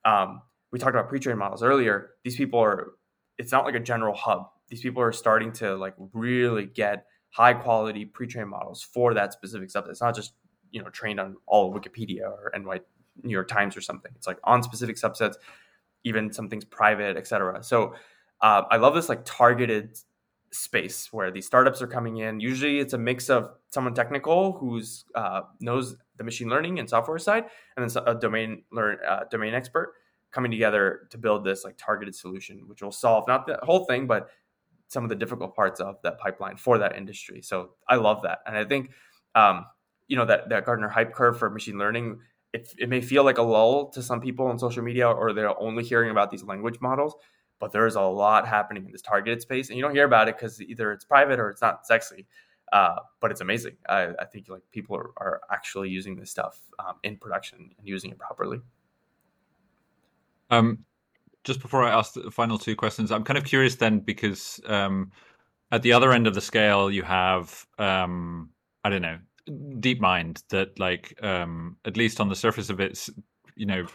[0.03, 2.11] um, we talked about pre-trained models earlier.
[2.23, 2.93] These people are,
[3.37, 4.49] it's not like a general hub.
[4.67, 9.69] These people are starting to like really get high quality pre-trained models for that specific
[9.69, 9.89] subset.
[9.89, 10.33] It's not just,
[10.71, 12.79] you know, trained on all Wikipedia or NY,
[13.21, 14.11] New York Times or something.
[14.15, 15.35] It's like on specific subsets,
[16.03, 17.61] even some things private, et cetera.
[17.61, 17.93] So
[18.41, 19.97] uh, I love this like targeted
[20.51, 22.39] space where these startups are coming in.
[22.39, 27.19] Usually, it's a mix of someone technical who's uh, knows the machine learning and software
[27.19, 29.93] side, and then a domain learn uh, domain expert
[30.31, 34.07] coming together to build this like targeted solution, which will solve not the whole thing,
[34.07, 34.29] but
[34.87, 37.41] some of the difficult parts of that pipeline for that industry.
[37.41, 38.91] So I love that, and I think
[39.35, 39.65] um,
[40.07, 42.19] you know that that Gartner hype curve for machine learning.
[42.53, 45.57] It, it may feel like a lull to some people on social media, or they're
[45.57, 47.15] only hearing about these language models
[47.61, 50.35] but there's a lot happening in this targeted space, and you don't hear about it
[50.35, 52.25] because either it's private or it's not sexy.
[52.73, 53.75] Uh, but it's amazing.
[53.87, 57.87] I, I, think like people are, are actually using this stuff um, in production and
[57.87, 58.61] using it properly.
[60.49, 60.85] Um,
[61.43, 65.11] just before I ask the final two questions, I'm kind of curious then because um,
[65.73, 68.51] at the other end of the scale, you have um,
[68.85, 69.17] I don't know
[69.49, 73.09] DeepMind that like um, at least on the surface of it,
[73.55, 73.85] you know,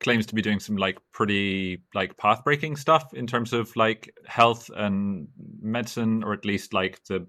[0.00, 4.14] claims to be doing some like pretty like path breaking stuff in terms of like
[4.26, 5.28] health and
[5.60, 7.26] medicine or at least like the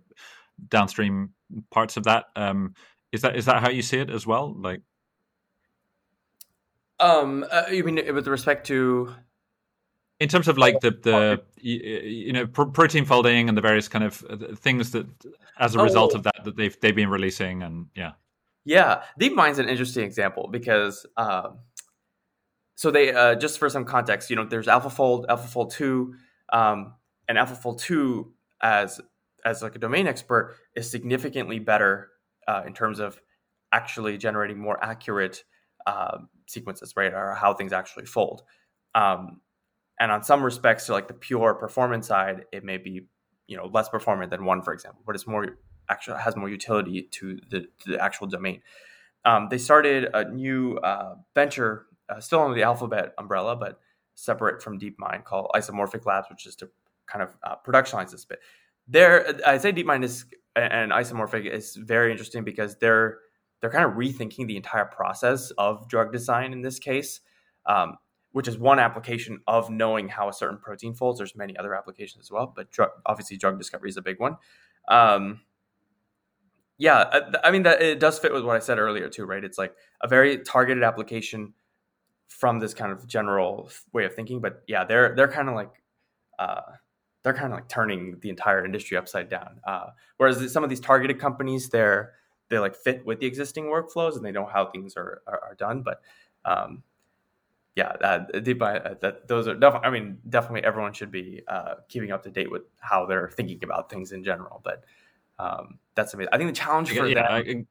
[0.69, 1.29] downstream
[1.71, 2.25] parts of that.
[2.35, 2.73] Um
[3.11, 4.55] is that is that how you see it as well?
[4.59, 4.81] Like
[6.99, 9.13] um uh, you mean with respect to
[10.19, 14.25] in terms of like the the you know protein folding and the various kind of
[14.29, 15.05] uh, things that
[15.59, 16.17] as a result oh.
[16.17, 18.11] of that that they've they've been releasing and yeah.
[18.65, 21.59] Yeah deepmind's an interesting example because um
[22.77, 26.13] so they uh, just for some context, you know, there's AlphaFold, AlphaFold two,
[26.53, 26.93] um,
[27.27, 29.01] and AlphaFold two as
[29.43, 32.09] as like a domain expert is significantly better
[32.47, 33.19] uh, in terms of
[33.73, 35.43] actually generating more accurate
[35.87, 38.43] uh, sequences, right, or how things actually fold.
[38.93, 39.41] Um,
[39.99, 43.07] and on some respects, to like the pure performance side, it may be
[43.47, 45.57] you know less performant than one, for example, but it's more
[45.89, 48.61] actually has more utility to the, to the actual domain.
[49.25, 53.79] Um, they started a new uh, venture uh, still under the Alphabet umbrella, but
[54.15, 56.69] separate from DeepMind, called Isomorphic Labs, which is to
[57.05, 58.39] kind of uh, productionize this bit.
[58.87, 60.25] There, I say DeepMind is
[60.57, 63.19] and Isomorphic is very interesting because they're
[63.61, 67.21] they're kind of rethinking the entire process of drug design in this case,
[67.65, 67.97] um,
[68.31, 71.17] which is one application of knowing how a certain protein folds.
[71.17, 74.37] There's many other applications as well, but drug, obviously drug discovery is a big one.
[74.87, 75.41] Um,
[76.77, 79.43] yeah, I, I mean that it does fit with what I said earlier too, right?
[79.43, 81.53] It's like a very targeted application
[82.27, 84.39] from this kind of general way of thinking.
[84.39, 85.81] But yeah, they're they're kind of like
[86.37, 86.61] uh,
[87.23, 89.59] they're kind of like turning the entire industry upside down.
[89.65, 92.13] Uh, whereas some of these targeted companies, they're
[92.49, 95.55] they like fit with the existing workflows and they know how things are are, are
[95.55, 95.81] done.
[95.81, 96.01] But
[96.45, 96.83] um,
[97.75, 98.31] yeah, that,
[99.01, 99.87] that those are definitely.
[99.87, 103.63] I mean, definitely everyone should be uh, keeping up to date with how they're thinking
[103.63, 104.61] about things in general.
[104.63, 104.83] But
[105.39, 106.29] Um, that's amazing.
[106.33, 107.67] I think the challenge for yeah, them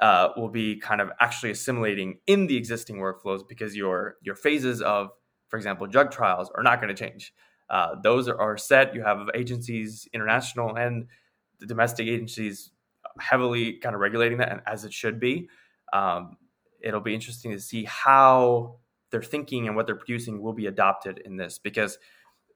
[0.00, 4.80] uh, will be kind of actually assimilating in the existing workflows because your your phases
[4.80, 5.10] of,
[5.48, 7.34] for example, drug trials are not going to change.
[7.68, 8.94] Uh, those are, are set.
[8.94, 11.06] You have agencies, international and
[11.60, 12.70] the domestic agencies,
[13.20, 15.48] heavily kind of regulating that, and as it should be.
[15.92, 16.36] Um,
[16.82, 18.76] it'll be interesting to see how
[19.10, 21.98] their thinking and what they're producing will be adopted in this because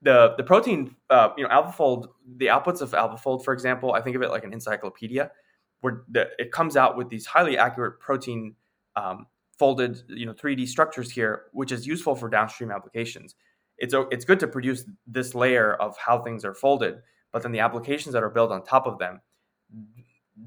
[0.03, 4.17] the the protein, uh, you know, AlphaFold, the outputs of AlphaFold, for example, I think
[4.17, 5.31] of it like an encyclopedia,
[5.85, 8.55] where the, it comes out with these highly accurate protein
[8.97, 9.27] um,
[9.59, 13.35] folded, you know, 3D structures here, which is useful for downstream applications.
[13.77, 17.61] It's it's good to produce this layer of how things are folded, but then the
[17.61, 19.21] applications that are built on top of them,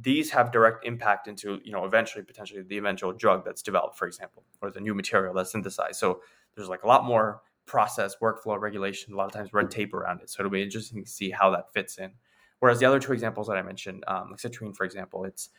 [0.02, 4.08] these have direct impact into you know eventually potentially the eventual drug that's developed, for
[4.08, 6.00] example, or the new material that's synthesized.
[6.00, 6.22] So
[6.56, 10.20] there's like a lot more process, workflow, regulation, a lot of times red tape around
[10.22, 10.32] it.
[10.32, 12.14] So it'll be interesting to see how that fits in.
[12.60, 15.50] Whereas the other two examples that I mentioned, um, like citrulline, for example, it's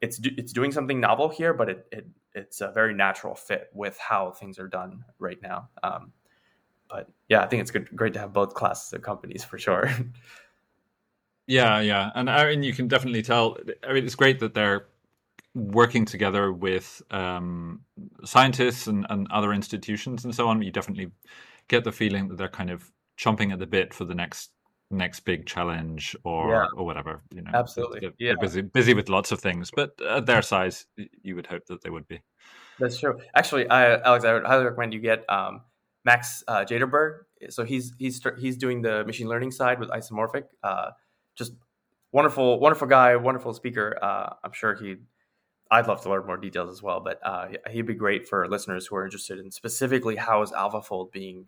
[0.00, 3.96] it's it's doing something novel here, but it, it it's a very natural fit with
[3.98, 5.68] how things are done right now.
[5.82, 6.12] Um,
[6.90, 9.90] but yeah, I think it's good, great to have both classes of companies for sure.
[11.46, 13.56] yeah, yeah, and I mean, you can definitely tell.
[13.86, 14.86] I mean, it's great that they're
[15.54, 17.80] working together with um,
[18.24, 20.62] scientists and, and other institutions and so on.
[20.62, 21.10] You definitely
[21.68, 24.50] get the feeling that they're kind of chomping at the bit for the next
[24.92, 26.66] next big challenge or yeah.
[26.76, 27.22] or whatever.
[27.34, 28.00] You know, absolutely.
[28.00, 28.28] They're, yeah.
[28.32, 30.86] they're busy busy with lots of things, but at their size,
[31.22, 32.20] you would hope that they would be.
[32.78, 33.18] That's true.
[33.34, 35.62] Actually, I, Alex, I would highly recommend you get um,
[36.04, 37.20] Max uh, Jaderberg.
[37.50, 40.44] So he's he's he's doing the machine learning side with Isomorphic.
[40.62, 40.90] Uh,
[41.34, 41.52] just
[42.12, 43.98] wonderful, wonderful guy, wonderful speaker.
[44.02, 44.96] Uh, I'm sure he.
[45.70, 48.86] I'd love to learn more details as well, but uh, he'd be great for listeners
[48.86, 51.46] who are interested in specifically how is AlphaFold being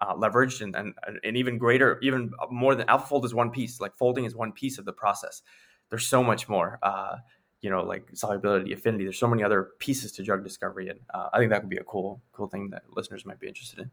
[0.00, 3.80] uh, leveraged and, and, and even greater, even more than AlphaFold is one piece.
[3.80, 5.42] Like folding is one piece of the process.
[5.88, 6.78] There's so much more.
[6.82, 7.16] Uh,
[7.60, 9.04] you know, like solubility, affinity.
[9.04, 11.76] There's so many other pieces to drug discovery, and uh, I think that would be
[11.76, 13.90] a cool, cool thing that listeners might be interested in.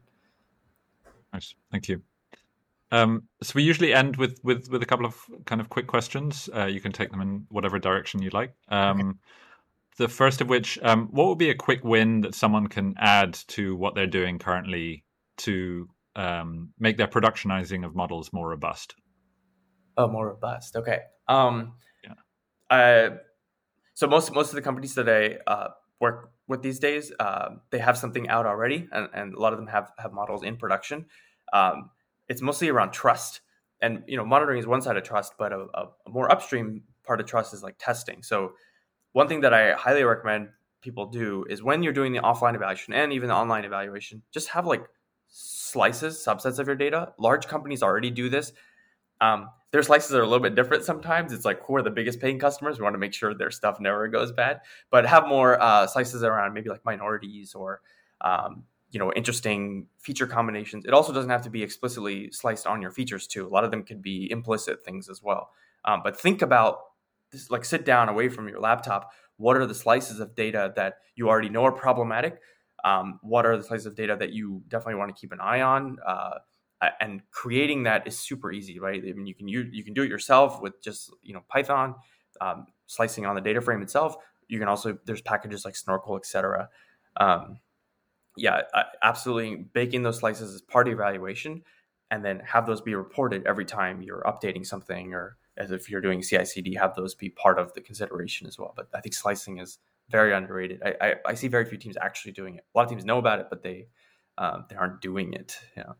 [1.32, 2.02] Nice, thank you.
[2.90, 6.48] Um, so we usually end with with with a couple of kind of quick questions.
[6.54, 8.54] Uh, you can take them in whatever direction you'd like.
[8.68, 9.18] Um, okay.
[9.98, 13.34] The first of which, um, what would be a quick win that someone can add
[13.48, 15.04] to what they're doing currently
[15.38, 15.88] to
[16.18, 18.94] um, make their productionizing of models more robust?
[19.96, 20.76] Oh, more robust.
[20.76, 21.00] Okay.
[21.28, 23.16] Um, yeah.
[23.94, 25.68] So most most of the companies that I uh,
[26.00, 29.58] work with these days, uh, they have something out already, and, and a lot of
[29.58, 31.06] them have have models in production.
[31.52, 31.90] Um,
[32.28, 33.40] it's mostly around trust,
[33.80, 37.20] and you know, monitoring is one side of trust, but a, a more upstream part
[37.20, 38.22] of trust is like testing.
[38.22, 38.52] So
[39.12, 40.50] one thing that I highly recommend
[40.80, 44.48] people do is when you're doing the offline evaluation and even the online evaluation, just
[44.50, 44.84] have like
[45.28, 47.12] slices, subsets of your data.
[47.18, 48.52] Large companies already do this.
[49.20, 51.32] Um, their slices are a little bit different sometimes.
[51.32, 52.78] It's like who are the biggest paying customers?
[52.78, 54.60] We want to make sure their stuff never goes bad,
[54.90, 57.82] but have more uh, slices around maybe like minorities or
[58.22, 60.86] um, you know interesting feature combinations.
[60.86, 63.46] It also doesn't have to be explicitly sliced on your features too.
[63.46, 65.50] A lot of them could be implicit things as well.
[65.84, 66.78] Um, but think about
[67.30, 69.10] this, like sit down away from your laptop.
[69.36, 72.40] What are the slices of data that you already know are problematic?
[72.84, 75.62] Um, what are the slices of data that you definitely want to keep an eye
[75.62, 75.98] on?
[76.06, 76.38] Uh,
[77.00, 79.02] and creating that is super easy right?
[79.04, 81.96] I mean you can you, you can do it yourself with just you know python
[82.40, 84.16] um, slicing on the data frame itself.
[84.46, 86.68] You can also there's packages like snorkel etc
[87.16, 87.58] um,
[88.36, 88.62] yeah
[89.02, 91.62] absolutely baking those slices as part of evaluation
[92.10, 96.00] and then have those be reported every time you're updating something or as if you're
[96.00, 98.72] doing CI/CD, have those be part of the consideration as well.
[98.76, 99.78] But I think slicing is
[100.10, 100.82] very underrated.
[100.84, 102.64] I, I, I, see very few teams actually doing it.
[102.74, 103.88] A lot of teams know about it, but they
[104.38, 105.58] um, they aren't doing it.
[105.76, 105.92] Yeah.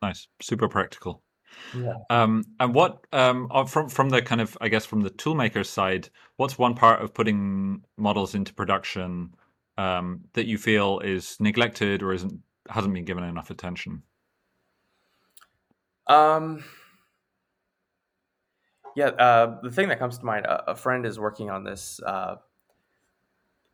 [0.00, 1.22] Nice, super practical.
[1.76, 1.94] Yeah.
[2.10, 5.66] Um, and what um, uh, from from the kind of I guess from the toolmaker
[5.66, 9.34] side, what's one part of putting models into production
[9.78, 14.02] um, that you feel is neglected or isn't hasn't been given enough attention?
[16.06, 16.64] Um.
[18.94, 21.98] Yeah, uh, the thing that comes to mind, a, a friend is working on this
[22.04, 22.36] uh,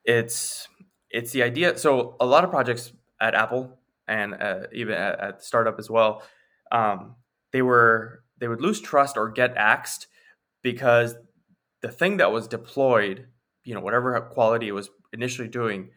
[0.08, 0.66] it's
[1.10, 1.76] it's the idea.
[1.78, 3.78] So a lot of projects at Apple
[4.08, 6.22] and uh, even at, at, startup as well,
[6.72, 7.14] um,
[7.52, 10.06] they were they would lose trust or get axed
[10.62, 11.14] because
[11.82, 13.26] the thing that was deployed,
[13.64, 15.90] you know, whatever quality it was initially doing,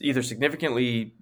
[0.00, 1.14] either significantly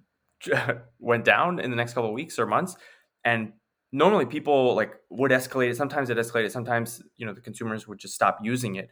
[0.99, 2.77] went down in the next couple of weeks or months,
[3.25, 3.51] and
[3.91, 5.75] normally people like would escalate it.
[5.75, 6.51] Sometimes it escalated.
[6.51, 8.89] Sometimes you know the consumers would just stop using it,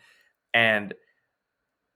[0.54, 0.94] and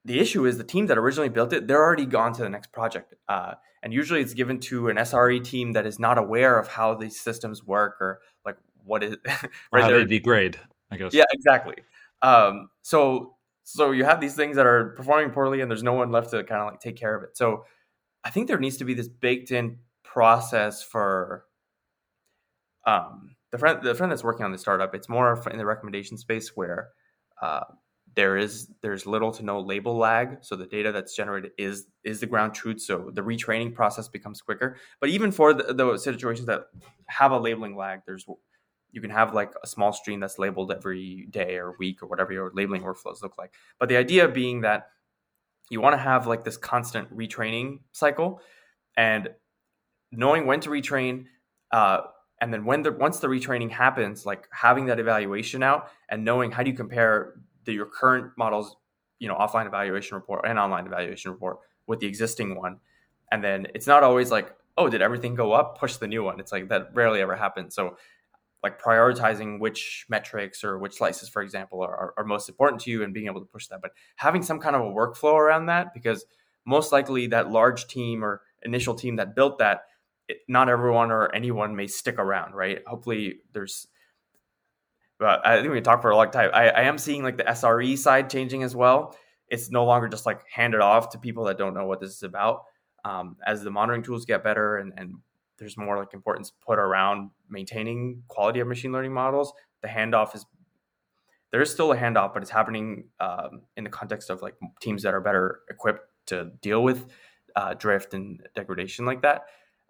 [0.06, 2.72] the issue is the team that originally built it they're already gone to the next
[2.72, 6.68] project uh, and usually it's given to an sre team that is not aware of
[6.68, 9.16] how these systems work or like what is
[9.72, 10.58] right how they degrade
[10.92, 11.76] i guess yeah exactly
[12.22, 16.12] Um, so so you have these things that are performing poorly, and there's no one
[16.12, 17.38] left to kind of like take care of it.
[17.38, 17.66] So
[18.24, 21.46] I think there needs to be this baked in process for
[22.86, 24.94] um, the friend the friend that's working on the startup.
[24.96, 26.90] It's more in the recommendation space where
[27.42, 27.62] uh,
[28.16, 32.20] there is there's little to no label lag so the data that's generated is is
[32.20, 34.78] the ground truth so the retraining process becomes quicker.
[35.00, 36.66] But even for the, the situations that
[37.08, 38.26] have a labeling lag there's
[38.92, 42.34] you can have like a small stream that's labeled every day or week or whatever
[42.34, 43.54] your labeling workflows look like.
[43.80, 44.90] But the idea being that
[45.70, 48.42] you want to have like this constant retraining cycle
[48.98, 49.30] and
[50.12, 51.26] knowing when to retrain
[51.72, 52.02] uh,
[52.42, 56.52] and then when the once the retraining happens like having that evaluation out and knowing
[56.52, 57.36] how do you compare
[57.66, 58.76] the, your current models,
[59.20, 61.58] you know, offline evaluation report and online evaluation report
[61.88, 62.78] with the existing one.
[63.32, 65.78] And then it's not always like, oh, did everything go up?
[65.80, 66.40] Push the new one.
[66.40, 67.76] It's like that rarely ever happens.
[67.76, 67.98] So
[68.64, 72.92] like prioritizing which metrics or which slices, for example, are, are, are most important to
[72.92, 73.82] you and being able to push that.
[73.82, 76.26] But having some kind of a workflow around that, because
[76.66, 79.86] most likely that large team or initial team that built that,
[80.28, 82.80] it, not everyone or anyone may stick around, right?
[82.86, 83.88] Hopefully there's
[85.22, 86.50] but I think we can talk for a long time.
[86.52, 89.16] I, I am seeing like the SRE side changing as well.
[89.50, 92.24] It's no longer just like handed off to people that don't know what this is
[92.24, 92.64] about.
[93.06, 95.14] Um, as the monitoring tools get better and, and
[95.60, 99.54] there's more like importance put around maintaining quality of machine learning models,
[99.84, 100.44] the handoff is
[101.52, 105.04] there is still a handoff, but it's happening um, in the context of like teams
[105.04, 107.06] that are better equipped to deal with
[107.56, 109.44] uh, drift and degradation like that.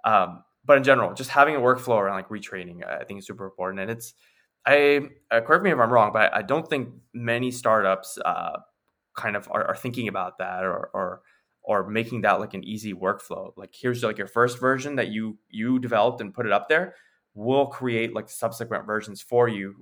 [0.04, 3.46] Um, but in general, just having a workflow around like retraining, I think is super
[3.46, 4.14] important, and it's
[4.66, 8.58] I uh, correct me if I'm wrong, but I don't think many startups uh,
[9.16, 11.22] kind of are, are, thinking about that or, or
[11.64, 13.52] or making that like an easy workflow.
[13.58, 16.96] Like here's like your first version that you you developed and put it up there.
[17.34, 19.76] We'll create like subsequent versions for you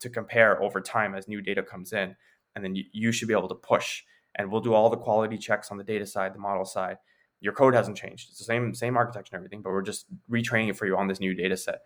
[0.00, 2.14] to compare over time as new data comes in,
[2.54, 4.02] and then you, you should be able to push.
[4.38, 6.98] And we'll do all the quality checks on the data side, the model side.
[7.40, 10.68] Your code hasn't changed; it's the same same architecture and everything, but we're just retraining
[10.68, 11.80] it for you on this new data set.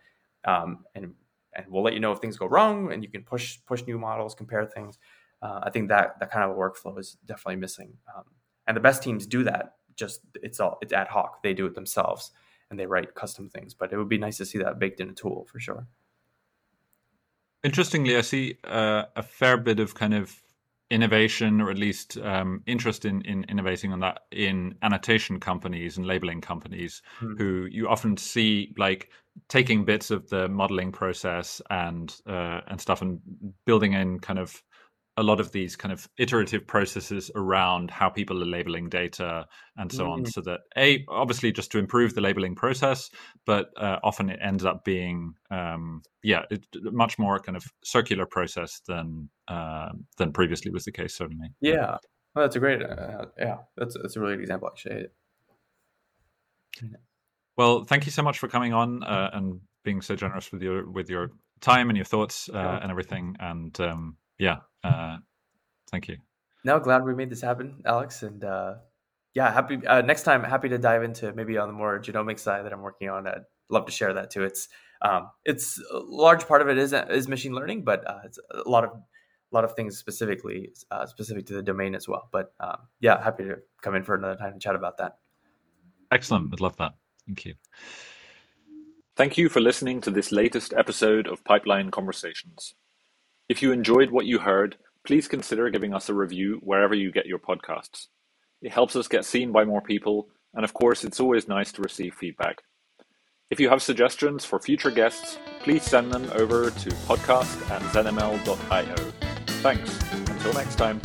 [0.45, 1.15] Um, and
[1.55, 3.99] and we'll let you know if things go wrong and you can push push new
[3.99, 4.99] models compare things.
[5.43, 7.95] Uh, i think that that kind of a workflow is definitely missing.
[8.15, 8.25] Um,
[8.67, 11.43] and the best teams do that just it's all it's ad hoc.
[11.43, 12.31] They do it themselves
[12.71, 15.11] and they write custom things but it would be nice to see that baked in
[15.11, 15.87] a tool for sure.
[17.63, 20.43] Interestingly i see uh, a fair bit of kind of
[20.91, 26.07] innovation or at least um, interest in, in innovating on that in annotation companies and
[26.07, 27.37] labeling companies hmm.
[27.37, 29.09] who you often see like
[29.49, 33.21] taking bits of the modeling process and uh, and stuff and
[33.67, 34.63] building in kind of
[35.17, 39.45] a lot of these kind of iterative processes around how people are labeling data
[39.77, 40.13] and so mm.
[40.13, 43.11] on so that a obviously just to improve the labeling process
[43.45, 48.25] but uh, often it ends up being um, yeah it, much more kind of circular
[48.25, 51.49] process than uh, than previously was the case certainly.
[51.61, 51.97] Yeah.
[52.35, 55.07] Well, that's a great uh, yeah that's that's a really good example actually
[57.57, 60.89] well thank you so much for coming on uh, and being so generous with your
[60.91, 61.31] with your
[61.61, 65.19] time and your thoughts uh, and everything and um, yeah uh,
[65.91, 66.17] thank you.
[66.65, 68.75] Now, glad we made this happen, Alex, and uh,
[69.35, 70.45] yeah, happy uh, next time.
[70.45, 73.27] Happy to dive into maybe on the more genomic side that I'm working on.
[73.27, 74.45] I'd love to share that too.
[74.45, 74.69] It's
[75.03, 78.69] um, it's a large part of it is is machine learning, but uh, it's a
[78.69, 82.29] lot of a lot of things specifically uh, specific to the domain as well.
[82.31, 85.19] But um, yeah, happy to come in for another time and chat about that.
[86.13, 86.93] Excellent, I'd love that.
[87.31, 87.55] Thank you.
[89.17, 92.75] Thank you for listening to this latest episode of Pipeline Conversations.
[93.49, 97.27] If you enjoyed what you heard, please consider giving us a review wherever you get
[97.27, 98.09] your podcasts.
[98.63, 101.83] It helps us get seen by more people, and of course, it's always nice to
[101.83, 102.63] receive feedback.
[103.49, 108.97] If you have suggestions for future guests, please send them over to podcast at zenml.io.
[109.63, 109.99] Thanks.
[110.31, 111.01] Until next time.